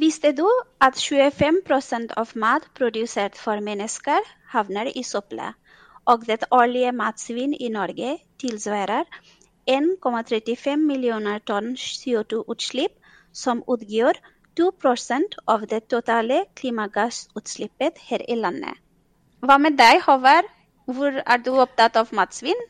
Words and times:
Visste 0.00 0.30
du 0.32 0.46
at 0.80 0.96
25 0.96 1.58
av 2.16 2.30
mat 2.42 2.66
produsert 2.78 3.34
for 3.36 3.60
mennesker 3.60 4.28
havner 4.52 4.88
i 4.96 5.02
søpla, 5.04 5.48
og 6.08 6.24
det 6.30 6.46
årlige 6.58 6.92
matsvinn 7.00 7.52
i 7.52 7.68
Norge 7.74 8.14
tilsvarer 8.40 9.04
1,35 9.68 10.86
millioner 10.92 11.42
tonn 11.50 11.74
CO2-utslipp, 11.76 12.94
som 13.32 13.60
utgjør 13.68 14.16
2 14.62 14.70
av 15.56 15.66
det 15.74 15.82
totale 15.92 16.46
klimagassutslippet 16.56 18.00
her 18.08 18.24
i 18.28 18.40
landet. 18.40 18.80
Hva 19.44 19.58
med 19.58 19.76
deg, 19.76 20.00
Håvard? 20.08 20.48
Hvor 20.86 21.20
er 21.26 21.44
du 21.44 21.52
opptatt 21.60 22.00
av 22.00 22.08
matsvinn? 22.16 22.64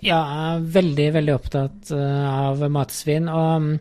Ja, 0.00 0.16
jeg 0.24 0.44
er 0.56 0.62
veldig, 0.74 1.06
veldig 1.12 1.32
opptatt 1.34 1.90
eh, 1.92 2.28
av 2.30 2.62
matsvinn. 2.72 3.26
Og 3.28 3.50
mm, 3.66 3.72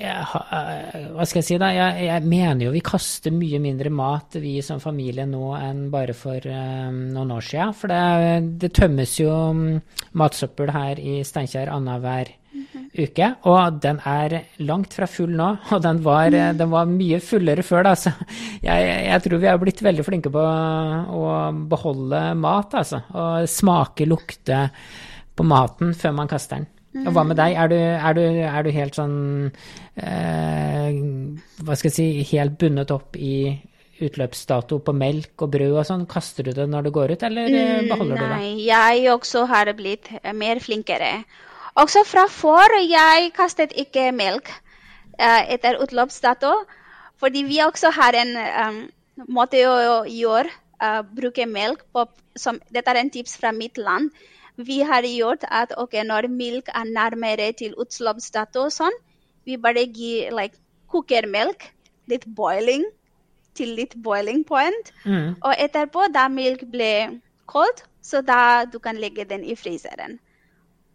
jeg, 0.00 0.14
eh, 0.56 1.08
hva 1.12 1.26
skal 1.28 1.42
jeg 1.42 1.48
si, 1.50 1.58
da? 1.60 1.68
Jeg, 1.76 2.06
jeg, 2.06 2.28
mener 2.32 2.64
jo 2.64 2.72
vi 2.72 2.80
kaster 2.84 3.34
mye 3.34 3.60
mindre 3.60 3.92
mat, 3.92 4.38
vi 4.40 4.56
som 4.64 4.80
familie, 4.80 5.26
nå 5.28 5.52
enn 5.58 5.82
bare 5.92 6.16
for 6.16 6.48
um, 6.48 7.02
noen 7.12 7.34
år 7.36 7.44
siden. 7.44 7.74
For 7.76 7.92
det, 7.92 8.04
det 8.62 8.72
tømmes 8.78 9.18
jo 9.20 9.34
um, 9.52 9.66
matsøppel 10.16 10.72
her 10.72 11.02
i 11.02 11.18
Steinkjer 11.28 11.68
annenhver 11.74 12.32
mm 12.32 12.64
-hmm. 12.64 12.88
uke. 13.04 13.30
Og 13.52 13.82
den 13.82 14.00
er 14.06 14.38
langt 14.64 14.96
fra 14.96 15.06
full 15.06 15.36
nå, 15.36 15.50
og 15.74 15.82
den 15.82 16.02
var, 16.04 16.30
mm. 16.30 16.56
den 16.56 16.70
var 16.70 16.88
mye 16.88 17.20
fullere 17.20 17.62
før. 17.62 17.82
Da. 17.82 17.94
Så 17.94 18.10
jeg, 18.62 18.88
jeg, 19.10 19.22
tror 19.22 19.38
vi 19.38 19.46
er 19.46 19.58
blitt 19.58 19.82
veldig 19.82 20.04
flinke 20.08 20.32
på 20.32 20.40
å 20.40 21.52
beholde 21.52 22.34
mat, 22.34 22.74
altså. 22.74 23.04
Og 23.12 23.48
smake, 23.48 24.08
lukte 24.08 24.70
på 25.40 25.48
maten 25.48 25.96
før 25.96 26.14
man 26.20 26.30
kaster 26.30 26.60
den. 26.60 26.68
Og 27.06 27.14
hva 27.14 27.22
med 27.24 27.38
deg? 27.38 27.54
Er 27.54 27.70
du, 27.70 27.76
er 27.78 28.16
du, 28.18 28.22
er 28.50 28.64
du 28.66 28.70
helt 28.74 28.96
sånn 28.98 29.12
eh, 29.94 30.88
Hva 31.62 31.76
skal 31.78 31.86
jeg 31.86 31.94
si 31.94 32.24
Helt 32.32 32.56
bundet 32.58 32.90
opp 32.90 33.14
i 33.14 33.52
utløpsdato 34.02 34.80
på 34.82 34.94
melk 34.96 35.44
og 35.44 35.52
brød 35.52 35.76
og 35.76 35.86
sånn? 35.86 36.08
Kaster 36.10 36.48
du 36.48 36.50
det 36.56 36.66
når 36.66 36.88
du 36.88 36.90
går 36.96 37.14
ut, 37.14 37.22
eller 37.28 37.46
eh, 37.46 37.76
mm, 37.84 37.92
beholder 37.92 38.16
Nei, 38.16 38.18
du 38.18 38.24
det? 38.24 38.32
Nei, 38.32 38.48
jeg 38.66 39.12
også 39.12 39.44
har 39.52 39.70
blitt 39.78 40.10
mer 40.34 40.58
flinkere. 40.64 41.12
Også 41.78 42.02
fra 42.08 42.26
før 42.32 42.74
jeg 42.82 43.30
kastet 43.36 43.76
ikke 43.78 44.08
melk 44.16 44.50
eh, 44.50 45.54
etter 45.54 45.78
utløpsdato, 45.84 46.56
fordi 47.22 47.44
vi 47.46 47.60
også 47.62 47.92
har 47.94 48.18
en 48.18 48.34
um, 48.40 48.82
måte 49.36 49.60
å 49.68 50.02
gjøre 50.08 50.48
uh, 50.80 51.02
bruke 51.04 51.46
melk 51.46 51.84
på 51.92 52.08
som, 52.40 52.58
Dette 52.72 52.90
er 52.90 53.02
en 53.02 53.10
tips 53.12 53.36
fra 53.36 53.52
mitt 53.52 53.78
land 53.78 54.08
vi 54.56 54.80
har 54.86 55.06
gjort 55.06 55.44
at 55.48 55.72
okay, 55.78 56.04
når 56.06 56.28
melk 56.32 56.70
er 56.74 56.88
nærmere 56.88 57.52
til 57.56 57.74
utslippsdato, 57.80 58.68
sånn, 58.70 58.96
vi 59.46 59.56
bare 59.56 59.86
gir 59.86 60.34
like, 60.36 60.58
koker 60.90 61.26
melk, 61.30 61.70
litt 62.10 62.26
boiling, 62.26 62.84
til 63.54 63.74
litt 63.78 63.94
boiling 64.02 64.44
point. 64.46 64.92
Mm. 65.04 65.36
Og 65.40 65.54
etterpå, 65.56 66.08
da 66.14 66.28
melk 66.32 66.66
ble 66.70 67.20
kold, 67.50 67.84
så 68.02 68.22
da 68.22 68.64
du 68.64 68.78
kan 68.78 68.98
legge 69.00 69.24
den 69.28 69.44
i 69.44 69.56
fryseren. 69.58 70.18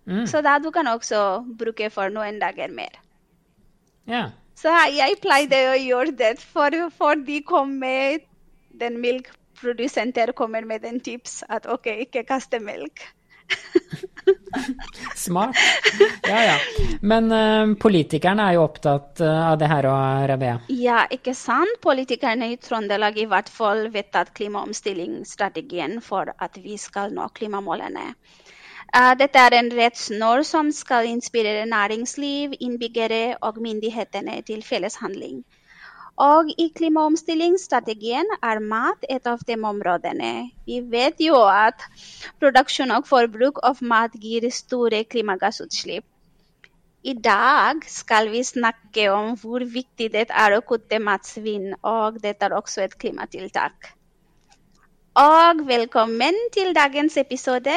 Mm. 0.06 0.26
Så 0.30 0.42
da 0.46 0.58
du 0.60 0.70
kan 0.72 0.88
også 0.88 1.44
bruke 1.58 1.90
for 1.90 2.14
noen 2.14 2.40
dager 2.42 2.72
mer. 2.72 3.02
Yeah. 4.08 4.32
Så 4.56 4.72
jeg 4.94 5.18
pleide 5.20 5.58
å 5.72 5.76
gjøre 5.76 6.14
det, 6.16 6.36
for, 6.40 6.76
for 6.96 7.20
de 7.28 7.42
kom 7.44 7.74
med 7.82 8.24
den 8.80 9.00
melkprodusenter 9.04 10.32
kommer 10.36 10.66
med 10.68 10.86
den 10.86 11.00
tips 11.04 11.42
at 11.50 11.68
OK, 11.72 11.90
ikke 12.06 12.26
kaste 12.28 12.60
melk. 12.64 13.04
Smart. 15.16 15.56
Ja, 16.28 16.44
ja. 16.44 16.56
Men 17.02 17.32
uh, 17.32 17.76
politikerne 17.80 18.48
er 18.50 18.58
jo 18.58 18.66
opptatt 18.66 19.22
uh, 19.22 19.52
av 19.52 19.60
det 19.62 19.70
her 19.70 19.88
og 19.90 20.30
Rabea? 20.32 20.60
Ja, 20.74 21.04
ikke 21.12 21.36
sant. 21.38 21.80
Politikerne 21.84 22.52
i 22.54 22.58
Trøndelag 22.62 23.20
i 23.20 23.28
hvert 23.30 23.52
fall 23.52 23.90
vedtatt 23.94 24.34
klimaomstillingsstrategien 24.38 26.00
for 26.06 26.32
at 26.38 26.58
vi 26.62 26.80
skal 26.82 27.14
nå 27.16 27.28
klimamålene. 27.38 28.14
Uh, 28.96 29.14
dette 29.20 29.42
er 29.42 29.58
en 29.58 29.72
rettsnorm 29.76 30.46
som 30.48 30.72
skal 30.72 31.10
inspirere 31.10 31.66
næringsliv, 31.70 32.56
innbyggere 32.60 33.38
og 33.42 33.62
myndighetene 33.62 34.42
til 34.48 34.64
felles 34.64 34.98
handling. 35.04 35.44
Og 36.16 36.48
i 36.56 36.70
klimaomstillingsstrategien 36.72 38.30
er 38.40 38.60
mat 38.64 39.02
et 39.12 39.26
av 39.28 39.42
de 39.44 39.56
områdene. 39.60 40.52
Vi 40.64 40.80
vet 40.80 41.20
jo 41.20 41.42
at 41.52 41.84
produksjon 42.40 42.94
og 42.96 43.08
forbruk 43.10 43.60
av 43.68 43.82
mat 43.84 44.16
gir 44.16 44.48
store 44.48 45.04
klimagassutslipp. 45.04 46.06
I 47.04 47.14
dag 47.14 47.84
skal 47.86 48.32
vi 48.32 48.46
snakke 48.48 49.10
om 49.12 49.36
hvor 49.42 49.62
viktig 49.62 50.08
det 50.14 50.30
er 50.32 50.56
å 50.56 50.64
kutte 50.64 51.02
matsvinn, 51.04 51.76
og 51.84 52.22
dette 52.24 52.48
er 52.48 52.56
også 52.56 52.86
et 52.86 52.96
klimatiltak. 52.98 53.92
Og 55.20 55.62
velkommen 55.68 56.40
til 56.56 56.72
dagens 56.74 57.20
episode, 57.20 57.76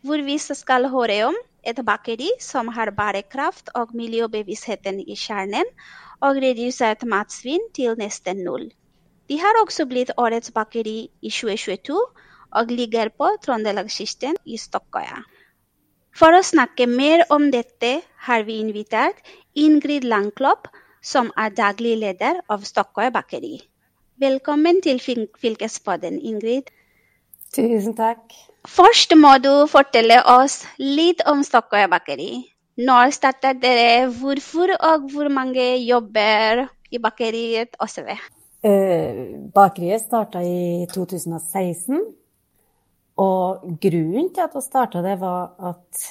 hvor 0.00 0.22
vi 0.22 0.38
skal 0.38 0.88
høre 0.94 1.18
om 1.26 1.36
et 1.66 1.82
bakeri 1.84 2.30
som 2.40 2.70
har 2.78 2.94
bærekraft 2.94 3.74
og 3.74 3.92
miljøbevisstheten 3.98 5.02
i 5.02 5.18
kjernen, 5.18 5.68
og 6.20 6.40
redusert 6.44 7.04
matsvinn 7.08 7.64
til 7.74 7.96
nesten 7.98 8.44
null. 8.46 8.68
De 9.28 9.38
har 9.40 9.58
også 9.62 9.86
blitt 9.88 10.12
årets 10.20 10.52
bakeri 10.52 11.08
i 11.22 11.30
2022 11.30 11.96
og 12.54 12.70
ligger 12.70 13.10
på 13.18 13.30
Trøndelagskysten 13.42 14.36
i 14.44 14.58
Stokkøya. 14.60 15.22
For 16.14 16.36
å 16.36 16.44
snakke 16.46 16.86
mer 16.86 17.24
om 17.34 17.48
dette 17.50 17.96
har 18.28 18.44
vi 18.46 18.60
invitert 18.62 19.18
Ingrid 19.58 20.04
Langklopp, 20.06 20.68
som 21.02 21.32
er 21.36 21.50
daglig 21.50 21.96
leder 22.00 22.38
av 22.48 22.62
Stokkøya 22.68 23.10
bakeri. 23.14 23.58
Velkommen 24.22 24.78
til 24.84 25.00
Fylkespodden, 25.02 26.20
Ingrid. 26.22 26.70
Tusen 27.54 27.96
takk. 27.98 28.22
Først 28.64 29.12
må 29.18 29.34
du 29.42 29.66
fortelle 29.68 30.20
oss 30.30 30.62
litt 30.78 31.20
om 31.26 31.42
Stokkøya 31.44 31.90
bakeri. 31.90 32.30
Når 32.74 33.12
startet 33.14 33.60
dere? 33.62 34.08
Hvorfor 34.10 34.72
og 34.74 35.06
hvor 35.12 35.28
mange 35.30 35.62
jobber 35.84 36.64
i 36.90 36.98
bakeriet 36.98 37.76
osv.? 37.78 38.08
Eh, 38.66 39.20
bakeriet 39.54 40.02
starta 40.02 40.42
i 40.42 40.82
2016. 40.90 42.02
Og 43.22 43.78
grunnen 43.78 44.32
til 44.34 44.42
at 44.42 44.56
vi 44.56 44.64
starta 44.64 45.04
det, 45.06 45.14
var 45.20 45.54
at 45.70 46.02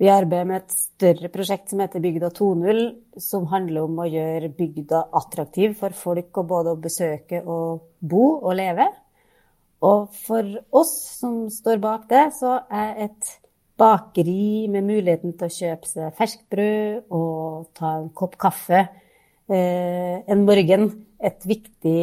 vi 0.00 0.08
arbeider 0.08 0.46
med 0.46 0.62
et 0.62 0.76
større 0.76 1.28
prosjekt 1.32 1.72
som 1.72 1.82
heter 1.82 2.00
Bygda 2.00 2.30
2.0, 2.38 2.78
som 3.18 3.50
handler 3.50 3.88
om 3.88 3.98
å 3.98 4.06
gjøre 4.08 4.54
bygda 4.56 5.02
attraktiv 5.18 5.74
for 5.82 5.96
folk 5.96 6.38
å 6.38 6.46
både 6.54 6.78
besøke 6.80 7.42
og 7.42 7.82
bo 7.98 8.24
og 8.38 8.54
leve. 8.62 8.86
Og 9.82 10.06
for 10.22 10.54
oss 10.76 10.94
som 11.18 11.48
står 11.50 11.82
bak 11.82 12.06
det, 12.12 12.28
så 12.38 12.60
er 12.70 13.08
et 13.08 13.36
bakeri 13.80 14.68
med 14.72 14.86
muligheten 14.86 15.36
til 15.38 15.48
å 15.48 15.56
kjøpe 15.56 15.88
seg 15.88 16.16
ferskt 16.18 16.44
brød 16.52 17.14
og 17.16 17.70
ta 17.76 17.96
en 17.98 18.10
kopp 18.16 18.36
kaffe 18.40 18.84
eh, 19.50 20.20
en 20.20 20.44
morgen 20.46 20.90
et 21.20 21.46
viktig, 21.46 22.00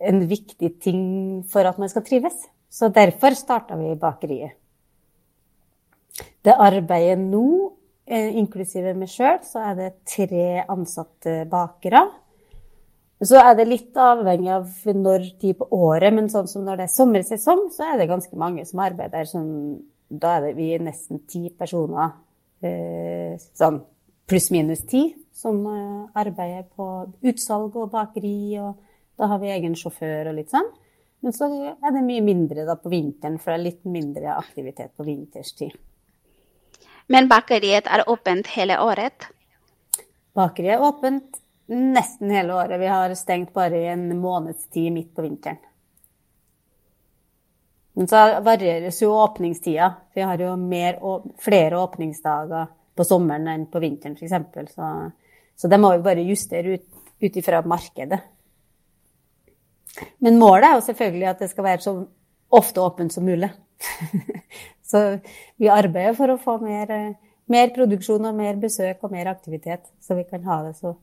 en 0.00 0.24
viktig 0.28 0.70
ting 0.82 1.06
for 1.50 1.68
at 1.68 1.80
man 1.80 1.90
skal 1.92 2.04
trives. 2.06 2.36
Så 2.70 2.88
derfor 2.90 3.36
starta 3.38 3.76
vi 3.78 3.92
bakeriet. 4.00 4.56
Det 6.44 6.54
arbeidet 6.60 7.18
nå, 7.20 7.72
eh, 8.06 8.34
inklusive 8.38 8.94
meg 8.94 9.08
sjøl, 9.08 9.40
så 9.46 9.70
er 9.70 9.74
det 9.78 9.90
tre 10.08 10.64
ansatte 10.68 11.44
bakere. 11.50 12.04
Så 13.24 13.38
er 13.38 13.54
det 13.56 13.68
litt 13.68 13.96
avhengig 13.96 14.50
av 14.52 14.68
når 14.84 15.28
tid 15.40 15.56
på 15.58 15.68
året, 15.70 16.12
men 16.12 16.28
sånn 16.28 16.48
som 16.50 16.64
når 16.64 16.76
det 16.76 16.86
er 16.88 16.96
sommersesong, 16.96 17.68
så 17.72 17.92
er 17.92 17.98
det 17.98 18.10
ganske 18.10 18.36
mange 18.36 18.66
som 18.66 18.82
arbeider 18.84 19.24
som 19.24 19.46
da 20.08 20.36
er 20.36 20.48
det 20.48 20.54
vi 20.58 20.70
nesten 20.82 21.24
ti 21.28 21.48
personer, 21.56 22.14
eh, 22.64 23.34
sånn 23.56 23.80
pluss-minus 24.28 24.84
ti, 24.88 25.04
som 25.34 25.60
eh, 25.66 26.20
arbeider 26.20 26.66
på 26.76 26.88
utsalg 27.30 27.76
og 27.76 27.92
bakeri, 27.92 28.56
og 28.62 28.78
da 29.18 29.28
har 29.30 29.42
vi 29.42 29.52
egen 29.54 29.76
sjåfør 29.78 30.30
og 30.30 30.38
litt 30.38 30.52
sånn. 30.54 30.70
Men 31.24 31.32
så 31.32 31.48
er 31.48 31.94
det 31.94 32.04
mye 32.04 32.24
mindre 32.24 32.66
da 32.68 32.76
på 32.76 32.92
vinteren, 32.92 33.38
for 33.40 33.52
det 33.52 33.58
er 33.58 33.66
litt 33.70 33.84
mindre 33.88 34.34
aktivitet 34.36 34.92
på 34.96 35.06
vinterstid. 35.06 35.72
Men 37.08 37.28
bakeriet 37.28 37.88
er 37.88 38.04
åpent 38.08 38.48
hele 38.56 38.76
året? 38.80 39.28
Bakeriet 40.36 40.78
er 40.78 40.84
åpent 40.84 41.40
nesten 41.68 42.32
hele 42.32 42.56
året. 42.56 42.80
Vi 42.80 42.90
har 42.92 43.14
stengt 43.16 43.52
bare 43.56 43.80
i 43.80 43.88
en 43.92 44.08
måneds 44.20 44.66
tid 44.72 44.92
midt 44.92 45.14
på 45.16 45.24
vinteren. 45.24 45.60
Men 47.94 48.08
så 48.10 48.22
varieres 48.42 48.98
jo 49.02 49.12
åpningstida. 49.22 49.92
Vi 50.14 50.24
har 50.26 50.40
jo 50.42 50.54
mer, 50.58 50.98
flere 51.42 51.78
åpningsdager 51.78 52.66
på 52.94 53.06
sommeren 53.06 53.46
enn 53.50 53.66
på 53.70 53.82
vinteren 53.82 54.16
f.eks. 54.18 54.74
Så, 54.74 54.90
så 55.56 55.70
det 55.70 55.78
må 55.82 55.92
vi 55.94 56.02
bare 56.02 56.26
justere 56.26 56.74
ut, 56.74 56.86
ut 57.22 57.36
ifra 57.38 57.62
markedet. 57.66 58.18
Men 60.18 60.40
målet 60.40 60.68
er 60.68 60.78
jo 60.78 60.86
selvfølgelig 60.88 61.28
at 61.30 61.44
det 61.44 61.50
skal 61.52 61.68
være 61.68 61.84
så 61.84 61.94
ofte 62.54 62.82
åpent 62.82 63.14
som 63.14 63.26
mulig. 63.26 63.50
så 64.90 65.04
vi 65.60 65.70
arbeider 65.70 66.18
for 66.18 66.34
å 66.34 66.40
få 66.42 66.58
mer, 66.62 66.90
mer, 67.50 67.70
produksjon 67.74 68.26
og 68.26 68.34
mer 68.38 68.58
besøk 68.58 69.06
og 69.06 69.14
mer 69.14 69.30
aktivitet, 69.30 69.86
så 70.02 70.18
vi 70.18 70.26
kan 70.26 70.42
ha 70.50 70.64
det 70.66 70.74
så 70.80 70.96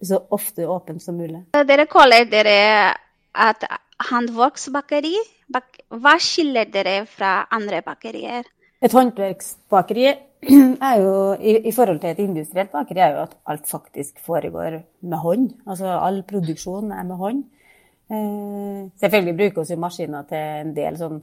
så 0.00 0.26
ofte 0.28 0.66
åpent 0.66 1.02
som 1.02 1.16
mulig. 1.16 1.42
Dere 1.66 1.86
kaller 1.86 2.24
dere 2.24 2.54
et 3.48 3.64
håndverksbakeri. 4.08 5.14
Hva 5.50 6.16
skiller 6.22 6.70
dere 6.72 7.04
fra 7.10 7.44
andre 7.52 7.82
bakerier? 7.86 8.48
Et 8.80 8.92
håndverksbakeri 8.96 10.06
er 10.90 11.00
jo, 11.02 11.14
i, 11.36 11.56
i, 11.68 11.72
forhold 11.76 12.00
til 12.00 12.14
et 12.14 12.22
industrielt 12.24 12.72
bakeri, 12.72 13.02
er 13.04 13.16
jo 13.16 13.24
at 13.26 13.34
alt 13.52 13.68
faktisk 13.68 14.22
foregår 14.24 14.78
med 15.02 15.18
hånd. 15.20 15.50
Altså 15.66 15.90
all 15.98 16.22
produksjon 16.28 16.94
er 16.96 17.04
med 17.08 17.20
hånd. 17.20 17.42
Eh, 18.10 18.88
selvfølgelig 19.02 19.36
bruker 19.36 19.68
vi 19.68 19.76
maskiner 19.78 20.24
til 20.30 20.46
en 20.64 20.72
del 20.74 20.96
sånn 20.98 21.20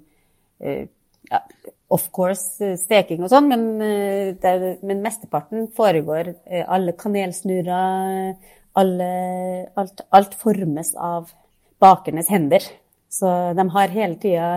eh, 0.61 0.85
ja, 1.31 1.41
of 1.89 2.05
course 2.15 2.63
eh, 2.63 2.77
steking 2.79 3.23
og 3.25 3.31
sånn, 3.31 3.49
men, 3.51 3.65
eh, 3.83 4.77
men, 4.85 5.01
mesteparten 5.03 5.67
foregår 5.75 6.31
eh, 6.45 6.63
Alle 6.63 6.93
kanelsnurrer, 6.99 8.37
alt, 8.77 10.01
alt 10.13 10.37
formes 10.37 10.93
av 10.95 11.33
bakernes 11.81 12.29
hender. 12.33 12.63
Så 13.09 13.29
de 13.57 13.69
har 13.71 13.93
hele 13.93 14.19
tida 14.21 14.49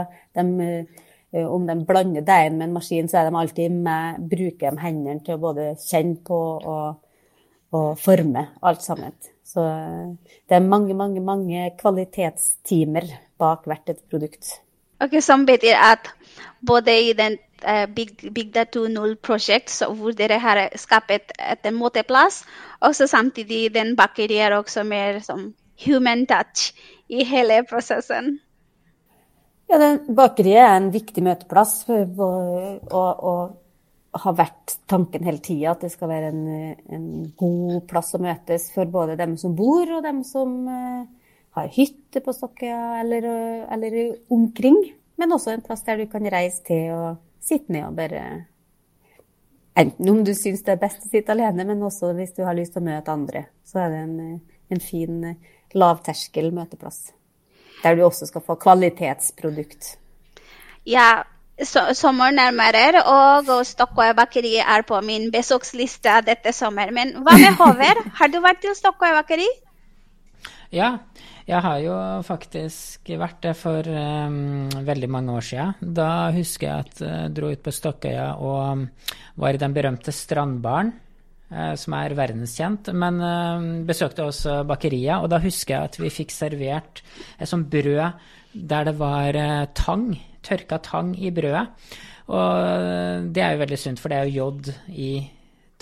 Eh, 1.32 1.46
om 1.46 1.66
de 1.66 1.76
blander 1.86 2.24
deigen 2.26 2.58
med 2.58 2.68
en 2.68 2.74
maskin, 2.74 3.08
så 3.08 3.20
er 3.20 3.28
de 3.28 3.36
alltid 3.38 3.70
med, 3.70 4.22
bruker 4.30 4.74
de 4.74 4.82
hendene 4.82 5.22
til 5.22 5.36
å 5.36 5.42
både 5.42 5.66
kjenne 5.84 6.16
på 6.26 6.38
og, 6.58 6.96
og 7.76 7.92
forme 8.02 8.48
alt 8.66 8.82
sammen. 8.82 9.14
Så 9.46 9.62
eh, 9.62 10.32
det 10.50 10.58
er 10.58 10.66
mange, 10.66 10.96
mange, 10.98 11.22
mange 11.22 11.68
kvalitetstimer 11.78 13.06
bak 13.38 13.70
hvert 13.70 13.94
et 13.94 14.02
produkt. 14.10 14.56
Ok, 15.00 15.20
Som 15.24 15.46
betyr 15.46 15.78
at 15.78 16.10
både 16.66 16.92
i 16.92 17.14
den 17.16 17.38
uh, 17.64 17.86
Big, 17.88 18.10
Data 18.52 18.66
2.0 18.82 19.14
prosjekt, 19.24 19.72
hvor 19.96 20.12
dere 20.12 20.36
har 20.42 20.66
skapt 20.76 21.14
et 21.14 21.70
måteplass, 21.72 22.42
og 22.84 22.92
samtidig 22.98 23.70
den 23.72 23.94
bakeriet 23.96 24.52
også 24.58 24.84
mer 24.84 25.22
som 25.24 25.54
human 25.84 26.26
touch 26.30 26.70
i 27.08 27.24
hele 27.26 27.62
prosessen. 27.68 28.38
Ja, 29.70 29.78
Bakeriet 30.08 30.64
er 30.64 30.76
en 30.76 30.90
viktig 30.90 31.22
møteplass 31.22 31.84
og, 31.90 32.90
og 32.90 33.60
har 34.18 34.34
vært 34.34 34.74
tanken 34.90 35.26
hele 35.26 35.38
tida 35.42 35.74
at 35.74 35.84
det 35.84 35.92
skal 35.92 36.10
være 36.10 36.30
en, 36.32 36.44
en, 36.90 37.08
god 37.38 37.84
plass 37.90 38.16
å 38.16 38.22
møtes 38.22 38.66
for 38.74 38.90
både 38.90 39.14
dem 39.20 39.36
som 39.38 39.54
bor 39.54 39.86
og 39.86 40.02
dem 40.02 40.24
som 40.26 40.56
uh, 40.66 41.04
har 41.54 41.70
hytte 41.76 42.22
på 42.24 42.34
Stokkøya 42.34 43.00
eller, 43.04 43.28
eller, 43.70 44.00
omkring. 44.34 44.80
Men 45.20 45.36
også 45.36 45.54
en 45.54 45.62
plass 45.62 45.84
der 45.86 46.02
du 46.02 46.08
kan 46.10 46.26
reise 46.32 46.64
til 46.66 46.90
og 46.96 47.20
sitte 47.44 47.72
ned 47.72 47.86
og 47.88 47.98
bare 47.98 48.24
Enten 49.80 50.08
om 50.10 50.18
du 50.26 50.32
syns 50.34 50.64
det 50.66 50.74
er 50.74 50.80
best 50.80 51.04
å 51.06 51.08
sitte 51.08 51.30
alene, 51.32 51.62
men 51.64 51.82
også 51.86 52.10
hvis 52.18 52.34
du 52.36 52.42
har 52.44 52.56
lyst 52.58 52.74
til 52.74 52.82
å 52.82 52.88
møte 52.88 53.12
andre. 53.14 53.44
Så 53.64 53.78
er 53.80 53.92
det 53.92 54.00
en, 54.02 54.40
en 54.74 54.82
fin 54.82 55.22
lavterskel 55.74 56.52
møteplass 56.54 57.10
der 57.82 57.96
du 57.96 58.04
også 58.06 58.28
skal 58.28 58.44
få 58.44 58.56
kvalitetsprodukt. 58.60 59.94
Ja, 60.88 61.22
so 61.64 61.82
sommer 61.96 62.32
nærmere, 62.34 63.02
og 63.04 63.50
Stokkøy 63.66 64.14
bakeri 64.16 64.58
er 64.60 64.84
på 64.88 65.00
min 65.04 65.30
besøksliste 65.32 66.20
dette 66.26 66.54
sommer. 66.56 66.92
Men 66.92 67.20
hva 67.24 67.36
med 67.40 67.58
Håver? 67.60 68.04
Har 68.20 68.32
du 68.32 68.40
vært 68.44 68.62
til 68.64 68.76
Stokkøy 68.76 69.12
bakeri? 69.16 69.48
Ja, 70.70 71.00
jeg 71.50 71.58
har 71.64 71.80
jo 71.82 71.94
faktisk 72.22 73.08
vært 73.18 73.40
det 73.42 73.56
for 73.58 73.82
um, 73.82 74.68
veldig 74.86 75.08
mange 75.10 75.34
år 75.34 75.42
siden. 75.42 75.94
Da 75.98 76.30
husker 76.30 76.68
jeg 76.68 76.84
at 76.84 77.00
jeg 77.02 77.24
uh, 77.26 77.32
dro 77.34 77.50
ut 77.50 77.64
på 77.64 77.72
Stokkøya 77.74 78.28
og 78.38 78.84
var 79.42 79.56
i 79.56 79.60
den 79.60 79.74
berømte 79.74 80.14
strandbaren. 80.14 80.92
Eh, 81.50 81.72
som 81.74 81.96
er 81.98 82.14
verdenskjent, 82.14 82.92
men 82.94 83.16
eh, 83.26 83.64
besøkte 83.88 84.28
også 84.28 84.60
bakeriet. 84.68 85.18
Og 85.18 85.32
da 85.32 85.40
husker 85.42 85.74
jeg 85.74 85.88
at 85.88 85.98
vi 85.98 86.12
fikk 86.14 86.34
servert 86.34 87.02
et 87.40 87.50
sånt 87.50 87.66
brød 87.72 88.54
der 88.54 88.86
det 88.86 88.94
var 88.98 89.34
eh, 89.38 89.66
tang, 89.74 90.12
tørka 90.46 90.78
tang 90.86 91.10
i 91.18 91.32
brødet. 91.34 91.66
Og 92.30 93.26
det 93.34 93.42
er 93.42 93.56
jo 93.56 93.62
veldig 93.64 93.78
sunt, 93.82 93.98
for 93.98 94.12
det 94.12 94.20
er 94.20 94.28
jo 94.28 94.44
jod 94.44 94.68
i 94.94 95.10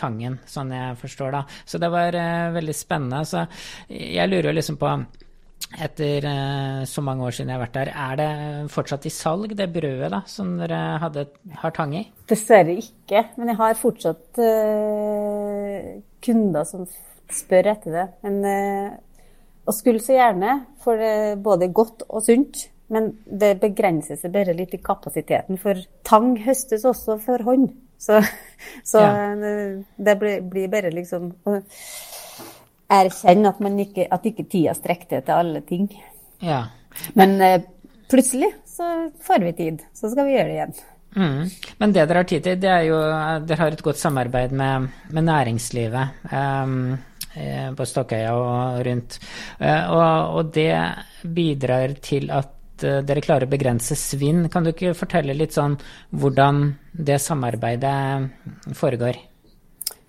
tangen, 0.00 0.38
sånn 0.48 0.72
jeg 0.72 0.96
forstår 0.96 1.34
da. 1.34 1.42
Så 1.68 1.76
det 1.82 1.90
var 1.92 2.16
veldig 2.54 2.76
spennende. 2.76 3.20
Så 3.28 3.42
jeg 3.92 4.30
lurer 4.30 4.48
jo 4.48 4.54
liksom 4.56 4.78
på 4.80 4.94
etter 5.78 6.24
uh, 6.24 6.84
så 6.88 7.02
mange 7.04 7.26
år 7.26 7.34
siden 7.36 7.50
jeg 7.52 7.58
har 7.58 7.64
vært 7.66 7.76
der, 7.76 7.90
er 7.92 8.20
det 8.20 8.30
fortsatt 8.72 9.04
i 9.08 9.12
salg, 9.12 9.52
det 9.58 9.68
brødet 9.74 10.10
da, 10.14 10.22
som 10.30 10.54
dere 10.60 10.80
hadde, 11.02 11.26
har 11.60 11.74
tang 11.76 11.92
i? 11.98 12.06
Dessverre 12.30 12.78
ikke, 12.80 13.26
men 13.36 13.52
jeg 13.52 13.60
har 13.60 13.76
fortsatt 13.78 14.40
uh, 14.40 15.92
kunder 16.24 16.68
som 16.68 16.88
spør 17.34 17.72
etter 17.74 17.98
det. 17.98 18.06
Men, 18.24 18.40
uh, 18.46 19.28
og 19.68 19.76
skulle 19.76 20.00
så 20.00 20.16
gjerne, 20.16 20.60
for 20.82 21.00
det 21.00 21.12
er 21.12 21.42
både 21.44 21.72
godt 21.76 22.06
og 22.08 22.24
sunt. 22.24 22.68
Men 22.88 23.10
det 23.28 23.58
begrenser 23.60 24.16
seg 24.16 24.32
bare 24.32 24.54
litt 24.56 24.72
i 24.72 24.80
kapasiteten, 24.80 25.58
for 25.60 25.76
tang 26.08 26.30
høstes 26.40 26.86
også 26.88 27.18
for 27.20 27.44
hånd. 27.44 27.68
Så, 28.00 28.22
så 28.92 29.02
ja. 29.04 29.34
det, 29.36 29.52
det 30.00 30.14
blir, 30.22 30.40
blir 30.48 30.70
bare 30.72 30.94
liksom 30.94 31.34
erkjenne 32.88 33.52
at, 33.52 33.80
ikke, 33.84 34.06
at 34.10 34.28
ikke 34.30 34.46
tida 34.48 34.74
strekker 34.76 35.10
til 35.10 35.24
til 35.26 35.34
alle 35.34 35.60
ting. 35.66 35.88
Ja. 36.40 36.64
Men 37.14 37.40
eh, 37.44 37.60
plutselig 38.10 38.52
så 38.66 39.10
får 39.24 39.44
vi 39.44 39.52
tid, 39.52 39.82
så 39.94 40.10
skal 40.10 40.28
vi 40.28 40.36
gjøre 40.36 40.48
det 40.48 40.56
igjen. 40.56 40.78
Mm. 41.18 41.44
Men 41.80 41.92
det 41.92 42.04
dere 42.06 42.22
har 42.22 42.28
tid 42.28 42.44
til, 42.44 42.58
det 42.60 42.68
er 42.70 42.82
jo 42.86 42.98
Dere 43.48 43.62
har 43.62 43.74
et 43.74 43.82
godt 43.82 43.98
samarbeid 43.98 44.52
med, 44.52 44.88
med 45.10 45.24
næringslivet 45.24 46.28
um, 46.30 46.98
på 47.78 47.86
Stokkøya 47.88 48.34
og 48.36 48.82
rundt. 48.86 49.18
Uh, 49.60 49.82
og, 49.94 50.36
og, 50.36 50.52
det 50.54 50.74
bidrar 51.34 51.96
til 52.04 52.30
at 52.30 52.54
dere 52.78 53.24
klarer 53.24 53.48
å 53.48 53.50
begrense 53.50 53.96
svinn. 53.98 54.44
Kan 54.52 54.62
du 54.62 54.70
ikke 54.70 54.94
fortelle 54.94 55.34
litt 55.34 55.56
sånn 55.56 55.74
hvordan 56.14 56.68
det 56.94 57.16
samarbeidet 57.24 58.76
foregår? 58.78 59.18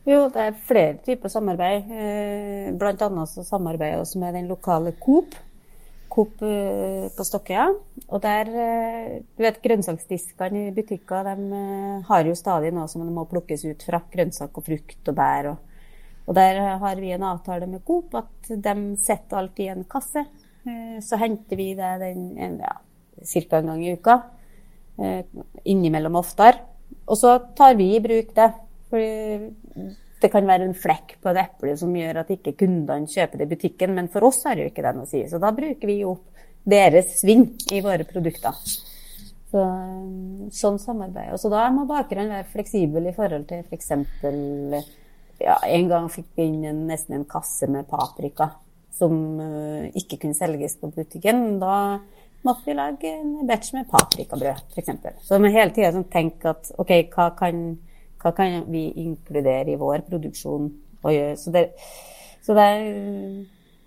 Jo, 0.07 0.29
det 0.31 0.41
er 0.41 0.59
flere 0.67 0.97
typer 1.03 1.31
samarbeid. 1.31 1.89
Eh, 1.91 2.67
blant 2.79 3.01
annet 3.03 3.29
så 3.31 3.43
samarbeider 3.43 4.05
vi 4.07 4.21
med 4.21 4.35
den 4.37 4.47
lokale 4.47 4.93
Coop. 4.99 5.35
Coop 6.09 6.39
eh, 6.41 7.09
på 7.15 7.25
Stokkøya. 7.27 7.65
Og 8.07 8.21
der 8.23 8.51
eh, 8.63 9.17
Du 9.35 9.43
vet 9.43 9.59
grønnsaksdiskene 9.61 10.69
i 10.69 10.75
butikker 10.75 11.27
de 11.27 11.59
har 12.07 12.25
jo 12.25 12.35
stadig 12.37 12.71
noe 12.73 12.87
som 12.87 13.03
må 13.11 13.25
plukkes 13.29 13.65
ut 13.67 13.83
fra. 13.83 13.99
Grønnsak 14.13 14.55
og 14.55 14.65
frukt 14.69 15.11
og 15.11 15.17
bær. 15.19 15.51
Og, 15.51 15.83
og 16.29 16.39
der 16.39 16.61
har 16.79 17.03
vi 17.03 17.11
en 17.11 17.27
avtale 17.33 17.67
med 17.67 17.83
Coop 17.85 18.15
at 18.15 18.53
de 18.55 18.77
setter 19.03 19.41
alt 19.41 19.59
i 19.59 19.67
en 19.73 19.83
kasse. 19.83 20.23
Så 21.01 21.17
henter 21.17 21.57
vi 21.57 21.71
det 21.73 21.91
den, 22.01 22.59
ja, 22.61 22.73
ca. 23.25 23.57
en 23.57 23.69
gang 23.71 23.83
i 23.83 23.93
uka. 23.97 24.17
Innimellom 25.65 26.19
oftere. 26.19 26.59
Og 27.09 27.17
så 27.17 27.39
tar 27.57 27.77
vi 27.79 27.95
i 27.95 28.01
bruk 28.03 28.35
det. 28.35 28.49
Fordi 28.89 29.09
det 30.19 30.31
kan 30.33 30.47
være 30.47 30.67
en 30.67 30.75
flekk 30.75 31.15
på 31.23 31.31
et 31.31 31.39
eple 31.43 31.75
som 31.79 31.95
gjør 31.95 32.21
at 32.23 32.31
ikke 32.33 32.57
kundene 32.59 33.07
kjøper 33.09 33.39
det 33.39 33.47
i 33.47 33.53
butikken, 33.53 33.95
men 33.95 34.09
for 34.11 34.27
oss 34.27 34.43
har 34.49 34.59
jo 34.59 34.67
ikke 34.67 34.83
det 34.83 34.93
noe 34.97 35.07
å 35.07 35.09
si. 35.09 35.23
Så 35.31 35.39
da 35.41 35.53
bruker 35.55 35.87
vi 35.87 36.01
opp 36.07 36.25
deres 36.69 37.19
svinn 37.21 37.47
i 37.71 37.81
våre 37.85 38.05
produkter. 38.07 38.55
Så, 39.49 39.61
sånn 40.53 40.77
samarbeid. 40.81 41.31
Og 41.33 41.41
så 41.41 41.49
da 41.49 41.63
må 41.73 41.87
bakeren 41.89 42.29
være 42.29 42.49
fleksibel 42.51 43.09
i 43.09 43.15
forhold 43.15 43.47
til 43.49 43.63
f.eks. 43.63 43.93
For 44.19 44.81
ja, 45.39 45.55
en 45.71 45.87
gang 45.89 46.09
fikk 46.11 46.33
vi 46.37 46.49
inn 46.49 46.65
en, 46.67 46.83
nesten 46.89 47.15
en 47.15 47.27
kasse 47.29 47.69
med 47.71 47.87
paprika 47.89 48.51
som 48.99 49.13
uh, 49.39 49.87
ikke 49.95 50.19
kunne 50.19 50.37
selges 50.37 50.75
på 50.81 50.91
butikken. 50.93 51.57
Da 51.61 51.97
måtte 52.45 52.67
vi 52.67 52.75
lage 52.75 53.13
en 53.13 53.47
batch 53.47 53.71
med 53.73 53.87
paprikabrød, 53.89 54.65
f.eks. 54.75 54.91
Så 55.23 55.37
vi 55.37 55.45
må 55.45 55.53
hele 55.55 55.73
tida 55.73 55.93
sånn 55.95 56.09
tenke 56.11 56.51
at 56.51 56.73
OK, 56.77 56.93
hva 57.15 57.31
kan 57.39 57.63
hva 58.19 58.33
kan 58.35 58.65
vi 58.71 58.89
inkludere 59.03 59.71
i 59.73 59.79
vår 59.79 60.03
produksjon? 60.09 60.69
Så, 61.01 61.51
det, 61.51 61.69
så 62.43 62.53
det, 62.57 62.69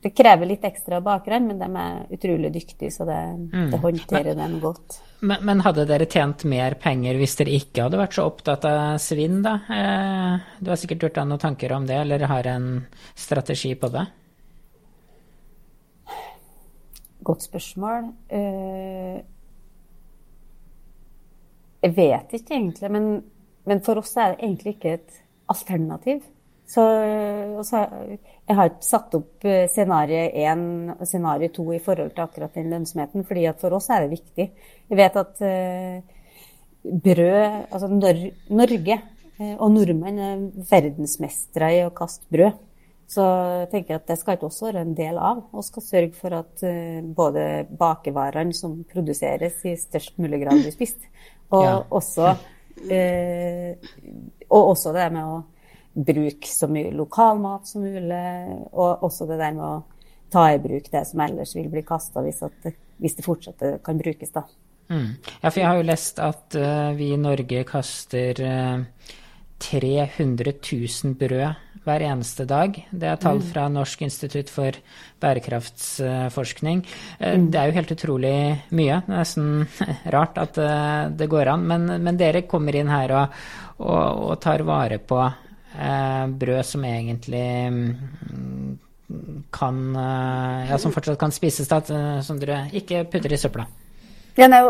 det, 0.01 0.13
krever 0.17 0.49
litt 0.49 0.65
ekstra 0.65 1.03
bakgrunn, 1.05 1.51
men 1.51 1.59
de 1.61 1.69
er 1.83 2.15
utrolig 2.17 2.53
dyktige, 2.55 2.91
så 2.95 3.05
det, 3.09 3.19
mm. 3.53 3.67
det 3.75 3.81
håndterer 3.83 4.39
dem 4.39 4.57
godt. 4.63 5.03
Men, 5.21 5.45
men, 5.45 5.61
hadde 5.67 5.85
dere 5.87 6.09
tjent 6.11 6.47
mer 6.49 6.79
penger 6.81 7.21
hvis 7.21 7.37
dere 7.39 7.59
ikke 7.59 7.85
hadde 7.85 8.01
vært 8.01 8.17
så 8.17 8.25
opptatt 8.31 8.65
av 8.71 8.97
svinn, 9.03 9.43
da? 9.45 9.59
Eh, 9.69 10.49
du 10.65 10.73
har 10.73 10.81
sikkert 10.81 11.07
gjort 11.07 11.21
deg 11.21 11.29
noen 11.29 11.45
tanker 11.45 11.77
om 11.77 11.87
det, 11.87 12.01
eller 12.07 12.25
har 12.33 12.49
en 12.55 12.73
strategi 13.13 13.75
på 13.77 13.93
det? 13.93 14.07
Godt 17.23 17.45
spørsmål. 17.47 18.09
Eh, 18.33 19.21
jeg 21.83 21.95
vet 21.99 22.35
ikke 22.39 22.57
egentlig, 22.57 22.91
men 22.95 23.07
men 23.69 23.83
for 23.85 24.01
oss 24.03 24.17
er 24.17 24.35
det 24.35 24.43
egentlig 24.43 24.77
ikke 24.77 24.97
et 24.99 25.19
alternativ. 25.53 26.23
Så, 26.73 26.83
så 27.67 27.83
jeg 28.49 28.57
har 28.57 28.71
ikke 28.71 28.87
satt 28.87 29.15
opp 29.19 29.47
eh, 29.49 29.69
scenario 29.71 30.23
1 30.31 30.97
og 30.97 31.07
scenario 31.09 31.51
2 31.53 31.67
i 31.77 31.81
forhold 31.85 32.13
til 32.15 32.25
akkurat 32.25 32.59
den 32.59 32.73
lønnsomheten, 32.73 33.27
fordi 33.29 33.47
for 33.61 33.77
oss 33.77 33.91
er 33.93 34.05
det 34.05 34.13
viktig. 34.17 34.47
Vi 34.89 34.99
vet 34.99 35.19
at 35.21 35.43
uh, 35.45 36.03
brød 36.83 37.73
Altså 37.73 37.89
Nor 37.93 38.23
Norge 38.51 38.99
uh, 38.99 39.55
og 39.55 39.69
nordmenn 39.75 40.21
er 40.23 40.45
verdensmestere 40.71 41.73
i 41.77 41.83
å 41.87 41.95
kaste 41.97 42.31
brød. 42.33 42.61
Så 43.13 43.25
jeg 43.61 43.69
tenker 43.75 43.99
at 43.99 44.09
det 44.09 44.17
skal 44.17 44.39
ikke 44.39 44.49
også 44.49 44.71
være 44.71 44.87
en 44.87 44.95
del 44.97 45.19
av. 45.21 45.45
Og 45.53 45.67
skal 45.67 45.85
sørge 45.85 46.17
for 46.17 46.39
at 46.41 46.65
uh, 46.65 47.05
både 47.05 47.67
bakevarene 47.79 48.57
som 48.57 48.81
produseres, 48.89 49.61
i 49.69 49.77
størst 49.77 50.17
mulig 50.23 50.41
grad 50.47 50.63
blir 50.65 50.75
spist. 50.75 51.05
Og, 51.53 51.67
ja. 51.67 51.79
også, 51.93 52.33
og 54.49 54.69
også 54.73 54.93
det 54.97 55.09
med 55.15 55.25
å 55.25 55.43
bruke 55.93 56.49
så 56.49 56.69
mye 56.73 56.93
lokalmat 56.97 57.69
som 57.69 57.85
mulig. 57.85 58.25
Og 58.73 59.05
også 59.09 59.29
det 59.31 59.39
der 59.41 59.55
med 59.57 59.65
å 59.67 59.75
ta 60.33 60.49
i 60.53 60.61
bruk 60.63 60.89
det 60.93 61.05
som 61.09 61.21
ellers 61.25 61.55
vil 61.57 61.69
bli 61.73 61.85
kasta 61.87 62.23
hvis, 62.25 62.41
hvis, 62.97 63.17
det 63.19 63.25
fortsatt 63.25 63.65
kan 63.85 64.01
brukes. 64.01 64.33
da. 64.33 64.47
Mm. 64.89 65.11
Ja, 65.41 65.51
for 65.51 65.61
jeg 65.61 65.69
har 65.69 65.81
jo 65.81 65.89
lest 65.89 66.21
at 66.21 66.57
uh, 66.59 66.93
vi 66.97 67.13
i 67.13 67.21
Norge 67.21 67.65
kaster 67.69 68.41
300 69.63 70.53
000 70.59 71.15
brød 71.19 71.69
hver 71.83 72.05
eneste 72.07 72.47
dag. 72.47 72.77
Det 72.91 73.09
er 73.09 73.19
tall 73.21 73.41
mm. 73.41 73.47
fra 73.49 73.67
Norsk 73.73 74.05
institutt 74.07 74.51
for 74.53 74.77
bærekraftsforskning. 75.23 76.85
Eh, 77.19 77.39
mm. 77.39 77.49
Det 77.51 77.61
er 77.61 77.69
jo 77.71 77.77
helt 77.79 77.95
utrolig 77.97 78.35
mye. 78.71 79.01
Det 79.07 79.17
er 79.17 79.19
nesten 79.19 79.51
rart 80.15 80.39
at 80.43 80.61
eh, 80.63 81.11
det 81.19 81.31
går 81.31 81.53
an. 81.55 81.67
Men, 81.73 81.89
men 82.05 82.21
dere 82.21 82.45
kommer 82.51 82.79
inn 82.79 82.93
her 82.93 83.17
og, 83.19 83.43
og, 83.83 84.23
og 84.31 84.41
tar 84.43 84.67
vare 84.69 85.01
på 85.03 85.21
eh, 85.27 86.25
brød 86.45 86.63
som 86.71 86.87
egentlig 86.87 87.47
mm, 87.75 88.73
kan 89.53 89.81
Ja, 90.71 90.79
som 90.81 90.95
fortsatt 90.95 91.19
kan 91.21 91.35
spises, 91.35 91.69
da, 91.69 91.83
som 92.25 92.39
dere 92.41 92.65
ikke 92.79 93.03
putter 93.13 93.35
i 93.35 93.41
søpla. 93.41 93.67
Ja, 94.35 94.47
nei, 94.49 94.61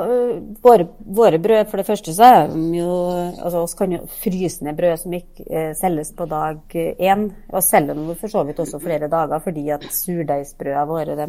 våre, 0.63 0.89
våre, 0.99 1.39
brød, 1.39 1.69
for 1.71 1.79
det 1.79 1.87
første, 1.87 2.15
så 2.17 2.27
er 2.27 2.49
de 2.51 2.81
jo 2.81 2.95
Altså, 3.37 3.61
oss 3.63 3.77
kan 3.79 3.93
jo 3.95 4.01
fryse 4.11 4.65
ned 4.67 4.75
brød 4.79 4.97
som 5.05 5.15
ikke 5.15 5.47
eh, 5.47 5.71
selges 5.79 6.11
på 6.19 6.27
dag 6.31 6.75
én. 6.75 7.29
Og 7.53 7.63
selger 7.63 7.95
dem 7.95 8.11
for 8.19 8.33
så 8.33 8.43
vidt 8.49 8.63
også 8.63 8.83
flere 8.83 9.11
dager, 9.13 9.39
fordi 9.45 9.69
at 9.71 9.87
surdeigsbrødene 9.95 10.87
våre 10.91 11.17
de 11.19 11.29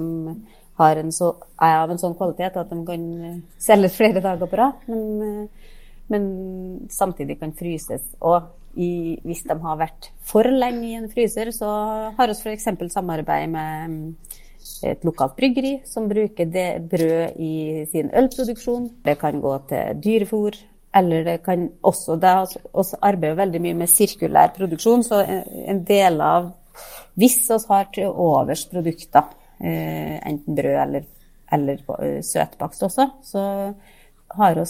har 0.82 0.98
en 0.98 1.12
så, 1.14 1.30
er 1.62 1.78
av 1.84 1.94
en 1.94 2.02
sånn 2.02 2.18
kvalitet 2.18 2.58
at 2.58 2.74
de 2.74 2.80
kan 2.88 3.06
selges 3.62 3.98
flere 4.00 4.24
dager 4.24 4.50
på 4.50 4.58
rad. 4.58 4.82
Men, 4.90 5.48
men 6.10 6.28
samtidig 6.90 7.38
kan 7.42 7.54
fryses. 7.58 8.08
Og 8.26 8.50
i, 8.74 9.20
hvis 9.22 9.46
de 9.46 9.58
har 9.62 9.78
vært 9.78 10.10
for 10.26 10.50
lenge 10.50 10.88
i 10.90 10.98
en 10.98 11.10
fryser, 11.12 11.54
så 11.54 11.70
har 12.18 12.34
vi 12.34 12.56
f.eks. 12.56 12.72
samarbeid 12.96 13.54
med 13.54 14.42
et 14.92 15.06
lokalt 15.08 15.36
bryggeri 15.38 15.74
som 15.88 16.08
bruker 16.10 16.50
det 16.52 16.68
brød 16.92 17.40
i 17.42 17.86
sin 17.92 18.12
ølproduksjon. 18.14 18.90
Det 19.06 19.18
kan 19.22 19.42
gå 19.42 19.54
til 19.70 20.00
dyrefôr, 20.04 20.58
eller 20.96 21.24
det 21.24 21.38
kan 21.46 21.70
også 21.84 22.16
Det 22.22 22.34
også 22.74 22.98
arbeider 23.02 23.36
veldig 23.36 23.62
mye 23.62 23.74
med 23.74 23.90
sirkulær 23.90 24.54
produksjon, 24.58 25.04
så 25.04 25.24
en 25.68 25.84
del 25.84 26.22
av 26.22 26.52
Hvis 27.16 27.50
vi 27.50 27.58
har 27.70 27.90
til 27.94 28.08
overs 28.08 28.66
produkter, 28.66 29.24
eh, 29.62 30.18
enten 30.26 30.56
brød 30.56 30.78
eller, 30.82 31.04
eller 31.52 31.78
eh, 32.00 32.24
søtbakst 32.24 32.84
også, 32.84 33.10
så 33.22 33.74
har 34.32 34.56
vi 34.56 34.66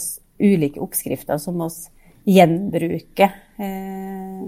ulike 0.52 0.80
oppskrifter 0.80 1.38
som 1.38 1.56
vi 1.56 2.34
gjenbruker. 2.34 3.32
Eh, 3.58 4.44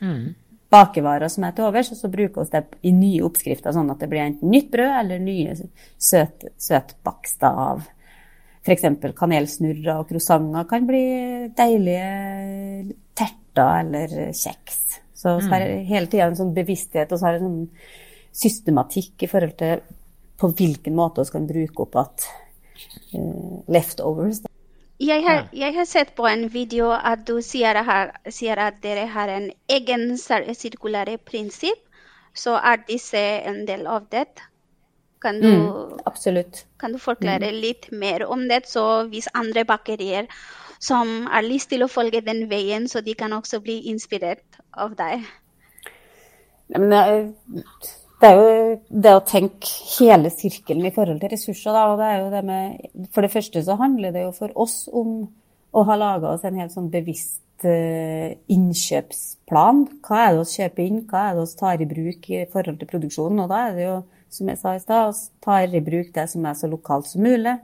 mm 0.00 0.34
bakevarer 0.72 1.30
som 1.32 1.46
er 1.48 1.54
til 1.56 1.68
overs, 1.68 1.92
og 1.94 2.00
så 2.00 2.10
bruker 2.12 2.44
vi 2.44 2.52
det 2.52 2.80
i 2.88 2.92
nye 2.92 3.22
oppskrifter, 3.26 3.72
sånn 3.72 3.92
at 3.92 4.02
det 4.02 4.10
blir 4.10 4.24
enten 4.24 4.52
nytt 4.52 4.68
brød 4.72 4.96
eller 5.00 5.22
nye 5.22 5.54
søt, 5.56 6.48
søtbakster 6.60 7.62
av 7.68 7.86
f.eks. 8.68 8.84
kanelsnurrer 9.16 9.94
og 9.94 10.10
croissanter 10.10 10.66
kan 10.68 10.84
bli 10.88 11.04
deilige 11.56 12.08
terter 13.16 13.80
eller 13.80 14.18
kjeks. 14.36 14.82
Så 15.18 15.38
vi 15.40 15.48
har 15.50 15.64
mm. 15.64 15.86
hele 15.88 16.10
tida 16.10 16.28
en 16.28 16.38
sånn 16.38 16.52
bevissthet 16.54 17.10
og 17.10 17.18
så 17.18 17.30
har 17.30 17.38
en 17.38 17.46
sånn 17.46 17.62
systematikk 18.38 19.24
i 19.24 19.30
forhold 19.30 19.56
til 19.58 19.80
på 20.38 20.52
hvilken 20.54 20.94
måte 20.94 21.24
vi 21.24 21.34
kan 21.34 21.48
bruke 21.48 21.82
opp 21.82 21.96
igjen 21.98 23.24
uh, 23.24 23.56
leftovers. 23.74 24.44
Da. 24.44 24.52
Jeg 24.98 25.22
har, 25.22 25.44
jeg 25.54 25.74
har, 25.76 25.86
sett 25.86 26.14
på 26.18 26.26
en 26.26 26.48
video 26.50 26.90
at 26.90 27.22
du 27.26 27.36
sier, 27.44 27.76
her, 27.86 28.10
sier 28.34 28.58
at 28.58 28.80
dere 28.82 29.06
har 29.06 29.30
en 29.30 29.50
egen 29.70 30.16
sirkulære 30.18 31.18
prinsipp. 31.22 31.84
Så 32.34 32.56
er 32.58 32.82
disse 32.86 33.18
en 33.18 33.64
del 33.66 33.86
av 33.86 34.08
det? 34.10 34.26
Kan 35.22 35.40
du, 35.42 35.48
mm, 35.48 36.00
absolutt. 36.06 36.64
Kan 36.78 36.94
du 36.94 36.98
forklare 37.02 37.50
mm. 37.50 37.60
litt 37.62 37.88
mer 37.90 38.26
om 38.26 38.44
det, 38.50 38.64
så 38.70 39.04
hvis 39.10 39.30
andre 39.34 39.64
bakerier 39.66 40.28
som 40.78 41.26
har 41.26 41.46
lyst 41.46 41.70
til 41.72 41.82
å 41.82 41.90
følge 41.90 42.22
den 42.22 42.44
veien, 42.50 42.86
så 42.90 43.02
de 43.02 43.14
kan 43.18 43.34
også 43.34 43.58
bli 43.62 43.80
inspirert 43.90 44.60
av 44.78 44.94
deg? 44.98 45.26
Nei, 46.68 46.78
men 46.78 46.94
jeg, 46.94 47.64
det 48.18 48.28
er 48.28 48.38
jo 48.38 48.70
det 49.04 49.12
å 49.14 49.26
tenke 49.26 49.68
hele 49.94 50.30
sirkelen 50.34 50.88
i 50.88 50.94
forhold 50.94 51.20
til 51.22 51.30
ressurser. 51.30 51.74
Da, 51.74 51.84
og 51.92 52.00
det 52.00 52.08
er 52.08 52.16
jo 52.18 52.30
det 52.32 52.44
med, 52.48 53.04
For 53.14 53.24
det 53.24 53.30
første 53.30 53.62
så 53.62 53.76
handler 53.78 54.14
det 54.14 54.24
jo 54.24 54.32
for 54.34 54.54
oss 54.58 54.80
om 54.90 55.20
å 55.70 55.84
ha 55.86 55.98
laga 56.00 56.32
oss 56.32 56.46
en 56.48 56.58
helt 56.58 56.74
sånn 56.74 56.90
bevisst 56.90 57.66
uh, 57.68 58.30
innkjøpsplan. 58.50 59.84
Hva 60.02 60.22
er 60.24 60.34
det 60.34 60.42
vi 60.42 60.56
kjøper 60.56 60.84
inn, 60.86 61.02
hva 61.06 61.24
er 61.28 61.38
det 61.38 61.44
vi 61.46 61.60
tar 61.62 61.84
i 61.84 61.90
bruk 61.94 62.30
i 62.32 62.44
forhold 62.50 62.80
til 62.80 62.90
produksjonen. 62.90 63.44
Og 63.44 63.52
da 63.52 63.64
er 63.68 63.76
det 63.76 63.86
jo, 63.86 63.96
som 64.34 64.50
jeg 64.50 64.62
sa 64.62 64.74
i 64.74 64.82
stad, 64.82 65.14
vi 65.14 65.44
tar 65.46 65.78
i 65.78 65.84
bruk 65.90 66.10
det 66.18 66.28
som 66.34 66.48
er 66.48 66.58
så 66.58 66.70
lokalt 66.72 67.10
som 67.12 67.22
mulig. 67.22 67.54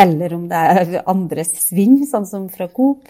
Eller 0.00 0.36
om 0.36 0.48
det 0.50 0.64
er 0.74 0.96
andres 1.08 1.54
svinn, 1.64 2.02
sånn 2.08 2.28
som 2.28 2.50
fra 2.52 2.68
Coop. 2.72 3.08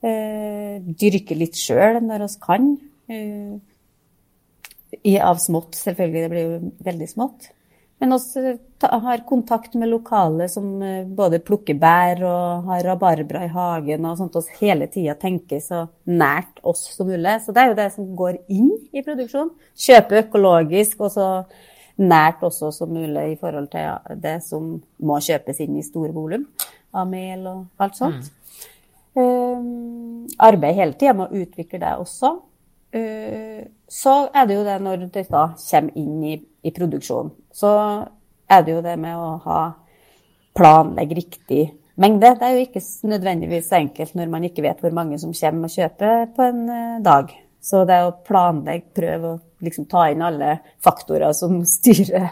Uh, 0.00 0.80
dyrke 0.80 1.36
litt 1.36 1.60
sjøl 1.60 2.00
når 2.00 2.24
vi 2.24 2.38
kan. 2.40 2.70
I, 3.10 3.20
av 5.22 5.40
smått, 5.42 5.74
selvfølgelig. 5.78 6.22
Det 6.22 6.30
blir 6.32 6.46
jo 6.46 6.74
veldig 6.86 7.08
smått. 7.10 7.50
Men 8.00 8.16
også 8.16 8.54
har 8.80 9.26
kontakt 9.28 9.74
med 9.76 9.90
lokale 9.90 10.46
som 10.48 10.68
eh, 10.82 11.04
både 11.04 11.42
plukker 11.44 11.76
bær 11.76 12.22
og 12.24 12.70
har 12.70 12.86
rabarbra 12.86 13.42
i 13.44 13.50
hagen, 13.52 14.06
og 14.08 14.16
sånt, 14.16 14.38
og 14.40 14.62
hele 14.62 14.88
tida 14.88 15.14
tenker 15.20 15.60
så 15.60 15.82
nært 16.08 16.62
oss 16.64 16.86
som 16.94 17.10
mulig. 17.10 17.36
Så 17.44 17.52
det 17.52 17.62
er 17.62 17.68
jo 17.68 17.76
det 17.82 17.90
som 17.92 18.08
går 18.16 18.40
inn 18.48 18.70
i 18.96 19.04
produksjon. 19.04 19.52
Kjøpe 19.76 20.22
økologisk, 20.24 21.04
og 21.04 21.12
så 21.12 21.28
nært 22.00 22.40
også 22.46 22.70
som 22.72 22.92
mulig 22.96 23.34
i 23.34 23.38
forhold 23.40 23.68
til 23.74 24.16
det 24.22 24.38
som 24.46 24.78
må 25.04 25.20
kjøpes 25.20 25.60
inn 25.60 25.76
i 25.76 25.84
store 25.84 26.14
volum 26.16 26.46
av 26.96 27.08
mel 27.10 27.44
og 27.50 27.84
alt 27.84 28.00
sånt. 28.00 28.30
Mm. 28.30 28.36
Um, 29.20 30.26
arbeid 30.40 30.78
hele 30.78 30.96
tida 30.96 31.12
med 31.18 31.28
å 31.28 31.42
utvikle 31.44 31.82
det 31.82 31.92
også. 32.00 32.38
Uh, 32.90 33.60
så 33.90 34.14
er 34.34 34.46
det 34.46 34.56
jo 34.56 34.64
det 34.66 34.78
når 34.82 35.04
dette 35.06 35.26
kommer 35.26 35.98
inn 35.98 36.24
i, 36.26 36.38
i 36.38 36.72
produksjon. 36.74 37.30
Så 37.54 37.70
er 38.50 38.64
det 38.66 38.74
jo 38.74 38.82
det 38.84 38.96
med 38.98 39.18
å 39.18 39.36
ha 39.44 39.60
planlegge 40.56 41.18
riktig 41.18 41.62
mengde. 42.00 42.34
Det 42.38 42.46
er 42.46 42.56
jo 42.56 42.64
ikke 42.66 42.82
nødvendigvis 43.10 43.70
enkelt 43.78 44.16
når 44.18 44.32
man 44.32 44.46
ikke 44.48 44.64
vet 44.66 44.82
hvor 44.82 44.94
mange 44.96 45.18
som 45.22 45.34
kommer 45.36 45.70
og 45.70 45.76
kjøper 45.76 46.26
på 46.36 46.48
en 46.48 46.64
eh, 46.74 46.98
dag. 47.04 47.34
Så 47.60 47.84
det 47.88 47.96
er 47.96 48.08
å 48.08 48.16
planlegge, 48.26 48.94
prøve 48.96 49.34
å 49.34 49.40
liksom 49.64 49.86
ta 49.90 50.06
inn 50.10 50.24
alle 50.24 50.56
faktorer 50.82 51.34
som 51.36 51.60
styrer 51.76 52.30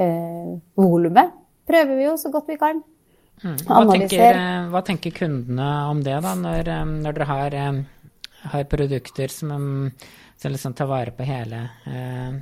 eh, 0.00 0.54
volumet, 0.78 1.36
prøver 1.68 1.98
vi 1.98 2.08
jo 2.08 2.16
så 2.20 2.32
godt 2.32 2.50
vi 2.52 2.58
kan. 2.60 2.82
Mm. 3.42 3.56
Hva, 3.66 3.82
tenker, 3.90 4.22
eh, 4.28 4.70
hva, 4.70 4.84
tenker, 4.86 5.14
kundene 5.16 5.68
om 5.90 6.02
det, 6.04 6.14
da, 6.24 6.34
når, 6.38 6.68
eh, 6.70 6.84
når 7.04 7.18
dere 7.18 7.28
har, 7.30 7.58
har 8.50 8.64
produkter 8.70 9.32
som 9.32 9.90
som 10.42 10.52
liksom 10.52 10.74
tar 10.74 10.86
vare 10.86 11.10
på 11.10 11.22
hele 11.22 11.58
eh, 11.86 12.38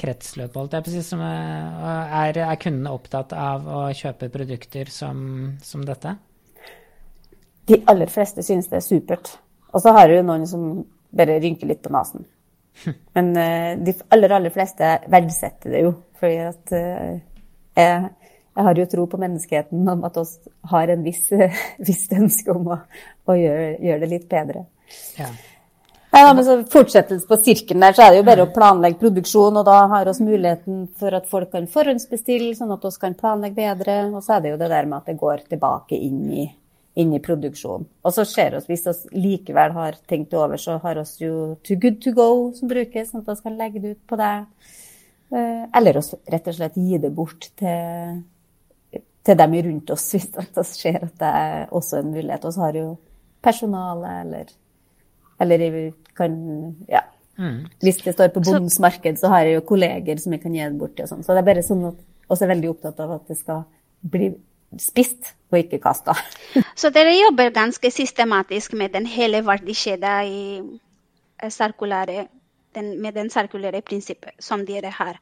kretsløpet, 0.00 0.56
holdt 0.56 0.76
jeg 0.76 0.84
på 0.86 0.90
å 0.90 0.94
si. 0.94 1.02
Som 1.04 1.20
er, 1.24 2.38
er 2.40 2.60
kundene 2.62 2.94
opptatt 2.94 3.34
av 3.36 3.66
å 3.68 3.80
kjøpe 3.92 4.30
produkter 4.32 4.88
som, 4.92 5.18
som 5.62 5.84
dette? 5.84 6.14
De 7.68 7.80
aller 7.90 8.08
fleste 8.12 8.44
synes 8.46 8.70
det 8.72 8.80
er 8.80 8.86
supert. 8.86 9.34
Og 9.74 9.84
så 9.84 9.92
har 9.96 10.08
du 10.08 10.22
noen 10.22 10.46
som 10.48 10.84
bare 11.14 11.36
rynker 11.42 11.68
litt 11.68 11.82
på 11.84 11.92
nesen. 11.92 12.24
Men 13.16 13.32
uh, 13.36 13.76
de 13.84 13.94
aller, 14.14 14.38
aller 14.38 14.54
fleste 14.54 14.96
verdsetter 15.12 15.76
det 15.76 15.84
jo. 15.84 15.94
Fordi 16.20 16.38
at 16.48 16.72
uh, 16.72 17.10
jeg, 17.76 18.10
jeg, 18.54 18.64
har 18.68 18.80
jo 18.80 18.88
tro 18.88 19.08
på 19.10 19.20
menneskeheten 19.20 19.88
om 19.90 20.06
at 20.08 20.16
vi 20.16 20.54
har 20.72 20.94
en 20.94 21.04
viss, 21.04 21.28
visst 21.90 22.16
ønske 22.16 22.56
om 22.56 22.72
å, 22.72 22.80
å 23.28 23.36
gjøre, 23.36 23.74
gjøre, 23.84 24.00
det 24.06 24.14
litt 24.14 24.30
bedre. 24.32 24.64
Ja. 25.18 25.32
Ja, 26.14 26.34
men 26.34 26.44
så 26.46 26.60
Fortsettelse 26.70 27.26
på 27.26 27.36
sirkelen 27.42 27.82
der, 27.82 27.94
så 27.96 28.04
er 28.04 28.12
det 28.12 28.18
jo 28.20 28.26
bare 28.28 28.44
å 28.46 28.50
planlegge 28.54 29.00
produksjon. 29.00 29.56
Og 29.58 29.64
da 29.66 29.80
har 29.90 30.06
vi 30.06 30.26
muligheten 30.28 30.84
for 31.00 31.16
at 31.16 31.26
folk 31.30 31.50
kan 31.50 31.66
forhåndsbestille, 31.70 32.52
sånn 32.54 32.70
at 32.70 32.86
vi 32.86 32.92
kan 33.02 33.16
planlegge 33.18 33.58
bedre. 33.58 33.96
Og 34.12 34.22
så 34.22 34.36
er 34.36 34.44
det 34.44 34.52
jo 34.52 34.60
det 34.60 34.68
der 34.70 34.86
med 34.86 35.00
at 35.00 35.10
det 35.10 35.16
går 35.18 35.42
tilbake 35.50 35.98
inn 35.98 36.22
i, 36.30 36.46
inn 37.02 37.16
i 37.18 37.22
produksjon. 37.24 37.88
Og 38.06 38.14
så 38.14 38.26
ser 38.30 38.54
vi, 38.54 38.62
hvis 38.70 38.86
vi 38.86 39.26
likevel 39.26 39.74
har 39.74 39.98
tenkt 40.06 40.38
over, 40.38 40.60
så 40.60 40.78
har 40.86 41.02
vi 41.02 41.26
jo 41.26 41.34
Too 41.66 41.82
Good 41.82 42.00
To 42.06 42.14
Go 42.14 42.30
som 42.54 42.70
brukes, 42.70 43.10
sånn 43.10 43.26
at 43.26 43.34
vi 43.34 43.48
kan 43.48 43.58
legge 43.58 43.82
det 43.82 43.96
ut 43.96 44.06
på 44.06 44.22
det. 44.22 44.32
Eh, 45.34 45.62
eller 45.80 45.98
også 45.98 46.22
rett 46.30 46.46
og 46.46 46.60
slett 46.60 46.78
gi 46.78 47.02
det 47.02 47.10
bort 47.10 47.50
til, 47.58 48.20
til 48.94 49.42
dem 49.42 49.62
rundt 49.66 49.96
oss, 49.98 50.10
hvis 50.14 50.30
vi 50.30 50.70
ser 50.70 51.02
at 51.08 51.16
det 51.18 51.38
er 51.46 51.72
også 51.74 52.04
en 52.04 52.14
mulighet. 52.14 52.46
Og 52.46 52.54
så 52.54 52.68
har 52.68 52.84
jo 52.84 52.92
personale 53.42 54.20
eller 54.22 54.60
eller 55.42 55.92
kan 56.14 56.34
ja, 56.88 57.02
Mm. 57.38 57.66
Hvis 57.82 57.96
det 57.96 58.14
står 58.14 58.30
på 58.34 58.40
bondens 58.40 58.78
marked, 58.80 59.16
så 59.18 59.28
har 59.32 59.46
jeg 59.46 59.58
jo 59.58 59.66
kolleger 59.66 60.18
som 60.22 60.32
jeg 60.32 60.42
kan 60.42 60.54
gi 60.54 60.62
det 60.62 60.78
bort 60.78 60.94
til. 60.96 61.06
Og 61.06 61.10
sånn. 61.10 61.24
Så 61.26 61.34
det 61.34 61.42
er 61.42 61.48
bare 61.48 61.64
sånn 61.66 61.84
at 61.90 62.02
også 62.30 62.46
er 62.46 62.52
veldig 62.54 62.70
opptatt 62.70 63.00
av 63.02 63.14
at 63.16 63.30
det 63.30 63.38
skal 63.40 63.64
bli 64.14 64.30
spist 64.80 65.34
og 65.52 65.58
ikke 65.60 65.80
kasta. 65.82 66.14
så 66.80 66.90
dere 66.94 67.14
jobber 67.16 67.54
ganske 67.54 67.90
systematisk 67.90 68.74
med 68.78 68.94
den 68.94 69.06
hele 69.10 69.42
verdikjeden 69.46 70.30
i 70.30 70.44
eh, 71.42 71.50
sirkulære, 71.50 72.26
den, 72.74 72.94
med 73.02 73.18
den 73.18 73.30
sirkulære 73.34 73.82
prinsippet 73.86 74.38
som 74.42 74.64
dere 74.66 74.92
har. 74.94 75.18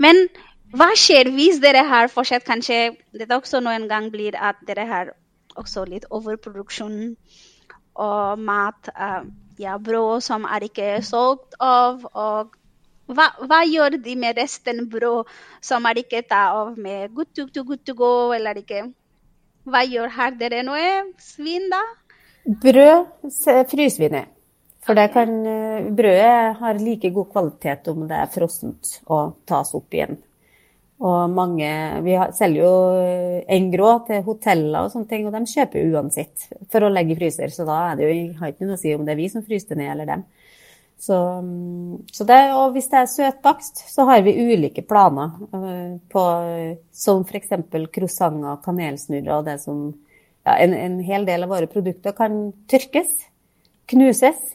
Men 0.00 0.26
hva 0.74 0.90
skjer 0.98 1.30
hvis 1.32 1.60
dere 1.62 1.84
har 1.88 2.12
fortsatt 2.12 2.46
kanskje 2.46 2.96
det 3.12 3.30
også 3.32 3.60
noen 3.64 3.88
gang 3.88 4.10
blir 4.12 4.36
at 4.36 4.60
dere 4.68 4.86
har 4.90 5.14
også 5.60 5.84
litt 5.88 6.08
overproduksjon 6.10 7.14
og 8.04 8.40
mat? 8.42 8.92
Uh, 8.96 9.24
ja, 9.58 9.78
brød 9.78 10.22
som 10.24 10.44
er 10.44 10.66
ikke 10.68 10.98
solgt 11.06 11.56
av. 11.62 12.04
Og 12.12 12.54
hva, 13.06 13.28
hva, 13.44 13.62
gjør 13.68 13.98
de 14.04 14.16
med 14.16 14.38
resten 14.40 14.84
brød 14.90 15.30
som 15.64 15.86
er 15.90 16.02
ikke 16.04 16.22
tatt 16.24 16.54
av 16.56 16.78
med 16.78 17.14
good 17.14 17.32
to, 17.36 17.48
to, 17.48 17.64
good 17.64 17.84
to 17.84 17.94
go, 17.98 18.32
eller 18.36 18.60
ikke? 18.62 18.86
Hva 19.64 19.84
gjør 19.88 20.12
Har 20.12 20.36
dere 20.40 20.62
noe 20.66 21.14
svin, 21.20 21.70
da? 21.72 21.82
Brød 22.44 23.30
fryser 23.70 24.04
vi 24.04 24.12
ned. 24.12 24.30
For 24.84 24.96
det 24.98 25.06
kan, 25.14 25.30
eh, 25.48 25.86
brødet 25.96 26.56
har 26.60 26.78
like 26.78 27.10
god 27.10 27.30
kvalitet 27.32 27.88
om 27.88 28.04
det 28.08 28.16
er 28.20 28.32
frossent 28.34 28.98
og 29.06 29.38
tas 29.48 29.72
opp 29.74 29.94
igjen. 29.96 30.18
Og 31.04 31.32
mange 31.32 31.68
Vi 32.04 32.14
selger 32.32 32.62
jo 32.62 32.76
engrå 33.52 33.90
til 34.06 34.22
hoteller 34.24 34.86
og 34.86 34.92
sånne 34.94 35.10
ting, 35.10 35.26
og 35.28 35.34
de 35.34 35.42
kjøper 35.50 35.92
uansett 35.92 36.46
for 36.72 36.86
å 36.86 36.92
legge 36.92 37.12
i 37.12 37.18
fryser. 37.18 37.52
Så 37.52 37.66
da 37.68 37.80
er 37.90 37.98
det 37.98 38.08
jo, 38.08 38.14
har 38.40 38.54
ikke 38.54 38.68
noe 38.68 38.78
å 38.78 38.80
si 38.80 38.94
om 38.96 39.04
det 39.04 39.12
er 39.12 39.20
vi 39.20 39.28
som 39.32 39.44
fryser 39.44 39.80
ned, 39.80 39.90
eller 39.92 40.08
dem. 40.08 40.24
Så, 41.04 41.18
så 42.14 42.24
det, 42.24 42.38
og 42.56 42.72
hvis 42.72 42.88
det 42.88 43.00
er 43.02 43.10
søtbakst, 43.10 43.82
så 43.92 44.06
har 44.08 44.22
vi 44.24 44.36
ulike 44.54 44.84
planer 44.86 45.34
uh, 45.52 45.98
på 46.08 46.24
som 46.94 47.24
f.eks. 47.26 47.52
croissanter, 47.92 48.62
kanelsnurrer 48.64 49.36
og 49.36 49.48
det 49.50 49.58
som 49.60 49.90
ja, 50.46 50.56
en, 50.56 50.72
en 50.72 50.98
hel 51.04 51.26
del 51.28 51.44
av 51.44 51.52
våre 51.52 51.68
produkter 51.68 52.16
kan 52.16 52.46
tørkes, 52.70 53.10
knuses 53.90 54.54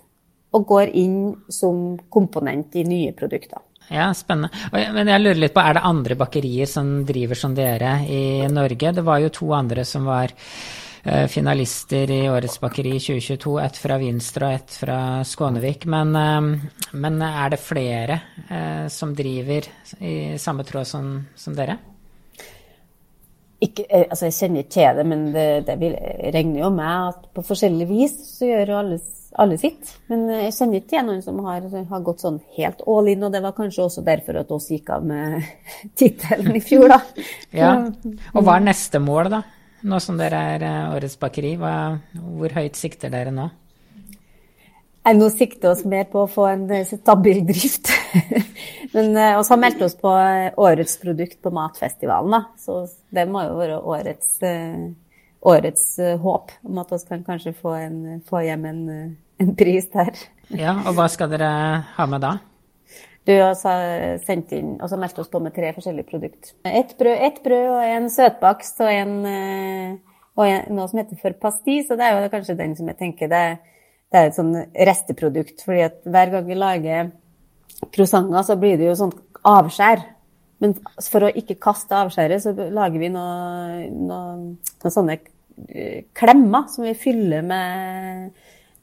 og 0.56 0.66
går 0.70 0.96
inn 0.98 1.20
som 1.54 2.00
komponent 2.10 2.74
i 2.80 2.88
nye 2.88 3.14
produkter. 3.14 3.62
Ja, 3.90 4.12
spennende. 4.14 4.50
Men 4.94 5.10
jeg 5.10 5.22
lurer 5.24 5.40
litt 5.42 5.56
på, 5.56 5.64
er 5.66 5.80
det 5.80 5.88
andre 5.88 6.18
bakerier 6.20 6.70
som 6.70 6.92
driver 7.08 7.38
som 7.38 7.56
dere 7.58 7.96
i 8.06 8.46
Norge? 8.52 8.94
Det 8.94 9.06
var 9.06 9.22
jo 9.24 9.32
to 9.34 9.50
andre 9.58 9.86
som 9.88 10.06
var 10.06 10.30
eh, 11.04 11.26
finalister 11.32 12.12
i 12.14 12.22
Årets 12.30 12.60
bakeri 12.62 13.00
2022. 13.02 13.56
Ett 13.64 13.82
fra 13.82 13.98
Vinstra 13.98 14.52
og 14.52 14.60
ett 14.60 14.78
fra 14.84 15.00
Skånevik. 15.26 15.88
Men, 15.90 16.16
eh, 16.16 16.94
men, 17.02 17.22
er 17.26 17.56
det 17.56 17.62
flere 17.66 18.20
eh, 18.46 18.86
som 18.94 19.16
driver 19.18 19.72
i 19.98 20.38
samme 20.38 20.68
tråd 20.70 20.88
som, 20.88 21.16
som 21.36 21.58
dere? 21.58 21.80
Ikke, 23.60 23.90
altså 24.06 24.30
jeg 24.30 24.38
kjenner 24.38 24.64
ikke 24.64 24.76
til 24.78 25.00
det, 25.02 25.04
men 25.10 25.26
det, 25.34 25.48
det 25.68 25.96
regner 26.32 26.62
jo 26.62 26.70
med 26.72 27.10
at 27.10 27.26
på 27.36 27.44
forskjellig 27.44 27.90
vis 27.90 28.14
så 28.38 28.48
gjør 28.48 28.72
jo 28.72 28.78
alle 28.84 29.00
alle 29.36 29.58
sitt. 29.58 29.94
Men 30.10 30.26
eh, 30.30 30.46
jeg 30.48 30.56
kjenner 30.58 30.82
ikke 30.82 30.92
til 30.94 31.06
noen 31.08 31.22
som 31.26 31.40
har, 31.46 31.68
har, 31.70 32.02
gått 32.06 32.26
sånn 32.26 32.40
helt 32.58 32.82
all 32.90 33.12
in, 33.12 33.24
og 33.26 33.34
det 33.34 33.44
var 33.44 33.56
kanskje 33.58 33.86
også 33.86 34.04
derfor 34.06 34.42
at 34.42 34.52
oss 34.56 34.70
gikk 34.74 34.92
av 34.96 35.06
med 35.06 35.46
tittelen 36.00 36.58
i 36.58 36.64
fjor, 36.64 36.90
da. 36.92 37.00
ja. 37.56 37.72
Og 38.34 38.44
hva 38.44 38.58
er 38.58 38.68
neste 38.70 39.02
mål, 39.04 39.32
da? 39.38 39.44
Nå 39.90 40.00
som 40.04 40.18
dere 40.20 40.44
er 40.56 40.68
eh, 40.68 40.94
Årets 40.98 41.20
bakeri, 41.22 41.56
hva, 41.60 41.74
hvor 42.20 42.56
høyt 42.58 42.80
sikter 42.80 43.14
dere 43.14 43.34
nå? 43.36 43.48
Jeg 45.08 45.16
nå 45.16 45.30
sikter 45.32 45.72
oss 45.72 45.86
mer 45.88 46.10
på 46.12 46.26
å 46.26 46.30
få 46.30 46.50
en 46.50 46.66
eh, 46.76 46.90
stabil 46.90 47.46
drift. 47.48 47.94
Men 48.94 49.14
vi 49.14 49.28
har 49.38 49.62
meldt 49.62 49.84
oss 49.86 49.94
på 50.02 50.10
årets 50.10 50.96
produkt 50.98 51.38
på 51.46 51.52
Matfestivalen, 51.54 52.34
da. 52.34 52.42
Så 52.58 52.82
det 53.14 53.28
må 53.30 53.46
jo 53.46 53.60
være 53.60 53.78
årets 53.86 54.40
årets 55.42 55.86
uh, 56.02 56.18
håp 56.20 56.52
om 56.68 56.82
at 56.82 56.92
vi 56.94 57.00
kan 57.08 57.24
kanskje 57.28 57.56
få, 57.56 57.74
en, 57.80 58.22
få 58.28 58.44
hjem 58.46 58.66
en, 58.70 58.84
uh, 58.90 59.10
en, 59.44 59.56
pris 59.60 59.90
der. 59.94 60.14
Ja, 60.50 60.80
og 60.90 60.96
hva 60.98 61.06
skal 61.14 61.30
dere 61.30 61.50
ha 61.94 62.06
med 62.10 62.24
da? 62.26 62.40
Du 63.28 63.36
har 63.36 63.54
sendt 64.26 64.56
inn, 64.58 64.72
og 64.82 64.90
så 64.90 64.98
meldt 64.98 65.20
oss 65.22 65.30
på 65.30 65.38
med 65.44 65.54
tre 65.54 65.70
forskjellige 65.76 66.08
produkter. 66.10 66.56
Ett 66.66 66.96
brød, 66.98 67.20
et 67.28 67.38
brød 67.46 67.68
og 67.76 67.84
en 67.86 68.08
søtbakst 68.10 68.82
og, 68.82 68.90
en, 68.90 69.12
uh, 69.30 70.24
og 70.40 70.46
en, 70.48 70.72
noe 70.74 70.90
som 70.90 71.04
heter 71.04 71.20
for 71.22 71.38
pastis. 71.38 71.92
Og 71.92 72.00
det 72.00 72.08
er 72.08 72.18
jo 72.18 72.32
kanskje 72.34 72.58
den 72.58 72.74
som 72.80 72.90
jeg 72.90 72.98
tenker 72.98 73.30
det, 73.30 73.44
det 74.10 74.18
er 74.18 74.32
et 74.32 74.40
sånn 74.40 74.56
resteprodukt. 74.90 75.62
fordi 75.68 75.86
at 75.86 76.02
hver 76.10 76.34
gang 76.34 76.50
vi 76.50 76.58
lager 76.58 77.12
croissanter, 77.94 78.42
så 78.48 78.58
blir 78.60 78.80
det 78.80 78.90
jo 78.90 78.98
sånn 78.98 79.14
avskjær. 79.46 80.02
Men 80.60 80.76
for 81.06 81.24
å 81.26 81.32
ikke 81.32 81.60
kaste 81.62 81.96
avskjæret, 81.96 82.44
så 82.44 82.54
lager 82.54 83.00
vi 83.00 83.12
noen 83.14 84.08
noe, 84.10 84.56
sånne 84.84 85.16
eh, 85.70 86.08
klemmer 86.16 86.68
som 86.72 86.88
vi 86.88 86.96
fyller 87.00 87.46
med 87.48 88.34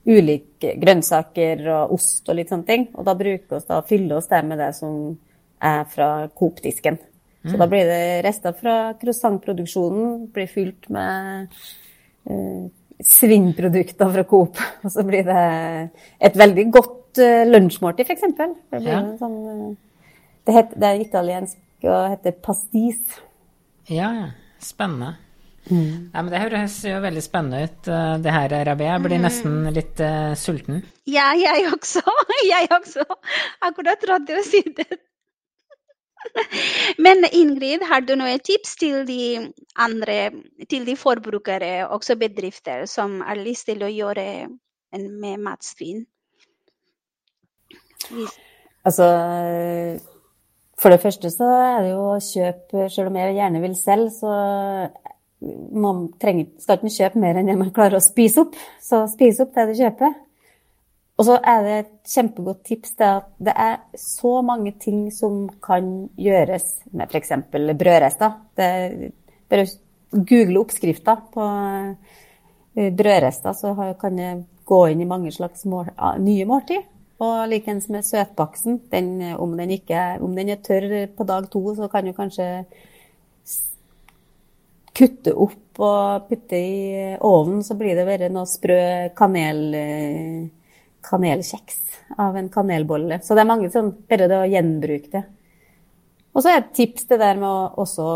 ulike 0.07 0.77
grønnsaker 0.81 1.67
og 1.75 1.97
ost 1.99 2.29
og 2.31 2.39
litt 2.39 2.53
sånne 2.53 2.69
ting. 2.69 2.89
Og 2.95 3.05
da 3.07 3.17
bruker 3.19 3.59
vi 3.59 3.69
da, 3.69 3.83
fyller 3.87 4.21
oss 4.21 4.31
det 4.31 4.43
med 4.47 4.63
det 4.63 4.71
som 4.79 4.97
er 5.67 5.85
fra 5.91 6.11
Coop-disken. 6.37 6.99
Så 7.47 7.55
mm. 7.55 7.61
da 7.61 7.69
blir 7.71 7.87
det 7.87 8.05
rester 8.27 8.55
fra 8.57 8.77
croissantproduksjonen 9.01 10.27
blir 10.35 10.49
fylt 10.51 10.89
med 10.93 11.53
uh, 12.31 12.65
svinnprodukter 13.03 14.15
fra 14.17 14.25
Coop. 14.27 14.63
Og 14.85 14.95
så 14.95 15.05
blir 15.07 15.27
det 15.27 15.43
et 16.19 16.39
veldig 16.39 16.67
godt 16.75 17.21
uh, 17.23 17.45
lunsjmåltid, 17.51 18.09
f.eks. 18.09 18.27
Det, 18.33 18.83
ja. 18.89 19.03
sånn, 19.21 19.39
uh, 19.47 20.11
det, 20.49 20.67
det 20.75 20.91
er 20.91 21.05
italiensk 21.05 21.63
og 21.85 22.11
heter 22.15 22.37
pastis. 22.43 23.21
Ja. 23.93 24.33
Spennende. 24.63 25.17
Mm. 25.71 26.11
Ja, 26.15 26.23
men 26.23 26.31
Det 26.31 26.41
høres 26.41 26.77
jo 26.87 27.01
veldig 27.03 27.23
spennende 27.23 27.65
ut, 27.67 27.89
eh, 27.91 28.15
det 28.23 28.33
her, 28.33 28.55
Rabia. 28.69 28.93
Jeg 28.95 29.03
blir 29.03 29.19
mm. 29.19 29.27
nesten 29.27 29.57
litt 29.75 30.01
uh, 30.01 30.33
sulten. 30.39 30.81
Ja, 31.11 31.33
jeg 31.39 31.67
også. 31.73 32.03
Jeg 32.53 32.71
også. 32.71 33.05
Akkurat 33.67 34.01
trodde 34.03 34.39
å 34.39 34.45
si 34.47 34.63
det. 34.77 34.87
Men 37.05 37.25
Ingrid, 37.31 37.83
har 37.87 38.05
du 38.07 38.15
noen 38.19 38.43
tips 38.43 38.77
til 38.81 39.07
de 39.09 39.21
andre, 39.79 40.31
til 40.71 40.87
de 40.87 40.97
forbrukere, 40.99 41.87
også 41.91 42.17
bedrifter, 42.21 42.87
som 42.91 43.21
har 43.27 43.39
lyst 43.39 43.69
til 43.71 43.83
å 43.87 43.91
gjøre 43.91 44.27
en 44.47 45.07
med 45.21 45.43
matsvinn? 45.43 46.05
Altså 48.87 49.07
for 50.77 50.93
det 50.93 51.01
første 51.01 51.31
så 51.33 51.49
er 51.49 51.79
det 51.85 51.93
jo 51.95 52.03
å 52.11 52.17
kjøpe 52.21 52.89
Selv 52.93 53.09
om 53.09 53.17
jeg 53.17 53.37
gjerne 53.39 53.63
vil 53.63 53.77
selv, 53.79 54.11
så 54.13 54.33
man 55.77 56.07
trenger, 56.21 56.51
skal 56.61 56.79
ikke 56.79 56.95
kjøpe 56.95 57.21
mer 57.21 57.39
enn 57.39 57.49
det 57.49 57.57
man 57.61 57.73
klarer 57.77 57.99
å 57.99 58.05
spise 58.05 58.45
opp. 58.45 58.57
Så 58.83 59.03
spis 59.13 59.41
opp 59.45 59.53
det 59.57 59.67
du 59.71 59.75
kjøper. 59.79 60.15
Og 61.17 61.25
så 61.25 61.37
er 61.49 61.63
det 61.65 61.77
et 61.81 61.93
kjempegodt 62.13 62.63
tips 62.69 62.97
det 63.01 63.09
at 63.09 63.29
det 63.49 63.55
er 63.57 63.77
så 64.01 64.35
mange 64.45 64.75
ting 64.81 65.07
som 65.15 65.47
kan 65.65 66.11
gjøres 66.21 66.67
med 66.93 67.09
f.eks. 67.09 67.33
brødrester. 67.53 68.35
Det, 68.57 69.13
bare 69.49 69.69
google 70.13 70.61
oppskrifter 70.61 71.23
på 71.33 71.47
eh, 72.77 72.91
brødrester, 72.93 73.57
så 73.57 73.73
kan 74.01 74.21
jeg 74.21 74.45
gå 74.69 74.83
inn 74.93 75.01
i 75.05 75.09
mange 75.09 75.33
slags 75.33 75.65
mål, 75.69 75.89
nye 76.21 76.45
måltid. 76.49 76.85
Og 77.23 77.49
likeens 77.49 77.89
med 77.89 78.05
søtbaksten. 78.05 78.81
Om, 78.93 79.55
om, 79.57 80.35
den 80.37 80.53
er 80.53 80.61
tørr 80.65 81.07
på 81.17 81.25
dag 81.29 81.49
to, 81.53 81.63
så 81.77 81.89
kan 81.93 82.05
du 82.05 82.13
kanskje 82.17 82.67
kutte 84.97 85.33
opp 85.37 85.81
og 85.85 86.29
putte 86.31 86.57
i 86.57 87.17
ovnen, 87.21 87.61
så 87.65 87.77
blir 87.77 87.97
det 87.99 88.07
bare 88.09 88.31
noe 88.33 88.49
sprø 88.49 88.79
kanel, 89.17 89.61
kanelkjeks 91.05 91.81
av 92.23 92.37
en 92.41 92.49
kanelbolle. 92.53 93.21
Så 93.25 93.37
det 93.37 93.45
er 93.45 93.51
mange 93.51 93.73
sånn 93.73 93.93
Bare 94.09 94.29
det 94.31 94.39
å 94.41 94.49
gjenbruke 94.49 95.13
det. 95.13 95.25
Og 96.37 96.45
så 96.45 96.53
er 96.53 96.59
et 96.61 96.73
tips 96.77 97.07
det 97.09 97.17
der 97.21 97.39
med 97.41 97.77
også, 97.81 98.07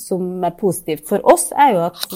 som 0.00 0.44
er 0.44 0.54
positivt 0.56 1.04
for 1.08 1.24
oss, 1.28 1.50
er 1.52 1.74
jo 1.74 1.82
at, 1.84 2.14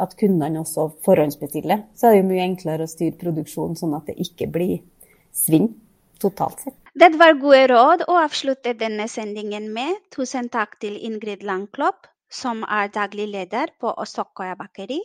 at 0.00 0.14
kundene 0.16 0.62
også 0.62 0.86
forhåndsbestiller. 1.04 1.82
Så 1.92 2.08
er 2.08 2.14
det 2.16 2.22
jo 2.22 2.28
mye 2.30 2.46
enklere 2.46 2.86
å 2.86 2.88
styre 2.88 3.20
produksjonen 3.20 3.76
sånn 3.76 3.96
at 3.98 4.08
det 4.08 4.16
ikke 4.24 4.48
blir 4.52 4.78
svinn 5.38 5.68
totalt 6.18 6.60
sett. 6.60 6.74
Det 6.98 7.14
var 7.14 7.36
gode 7.38 7.66
råd 7.70 8.02
å 8.10 8.16
avslutte 8.24 8.72
denne 8.74 9.06
sendingen 9.08 9.72
med. 9.74 9.94
Tusen 10.14 10.48
takk 10.50 10.78
til 10.82 10.96
Ingrid 10.98 11.42
Langklopp, 11.46 12.06
som 12.30 12.64
er 12.66 12.88
daglig 12.94 13.28
leder 13.30 13.66
på 13.78 13.92
Osokoya 14.02 14.56
bakeri. 14.58 14.98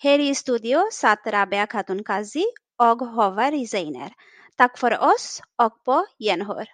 Her 0.00 0.18
i 0.20 0.34
studio 0.36 0.84
satt 0.92 1.26
Rabea 1.32 1.66
Khatun 1.68 2.04
Kazi 2.04 2.44
og 2.80 3.00
Håvard 3.16 3.66
Zeiner. 3.68 4.12
Takk 4.60 4.78
for 4.80 4.92
oss, 5.00 5.40
og 5.56 5.72
på 5.84 6.06
gjenhør. 6.20 6.66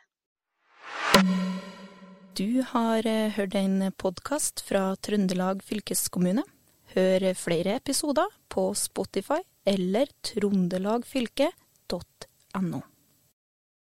Du 2.37 2.63
har 2.73 3.07
eh, 3.07 3.31
hørt 3.39 3.55
en 3.55 3.93
podkast 3.97 4.61
fra 4.67 4.97
Trøndelag 4.99 5.63
fylkeskommune. 5.65 6.43
Hør 6.97 7.35
flere 7.39 7.77
episoder 7.79 8.27
på 8.51 8.75
Spotify 8.75 9.41
eller 9.67 10.07
trondelagfylket.no. 10.27 12.96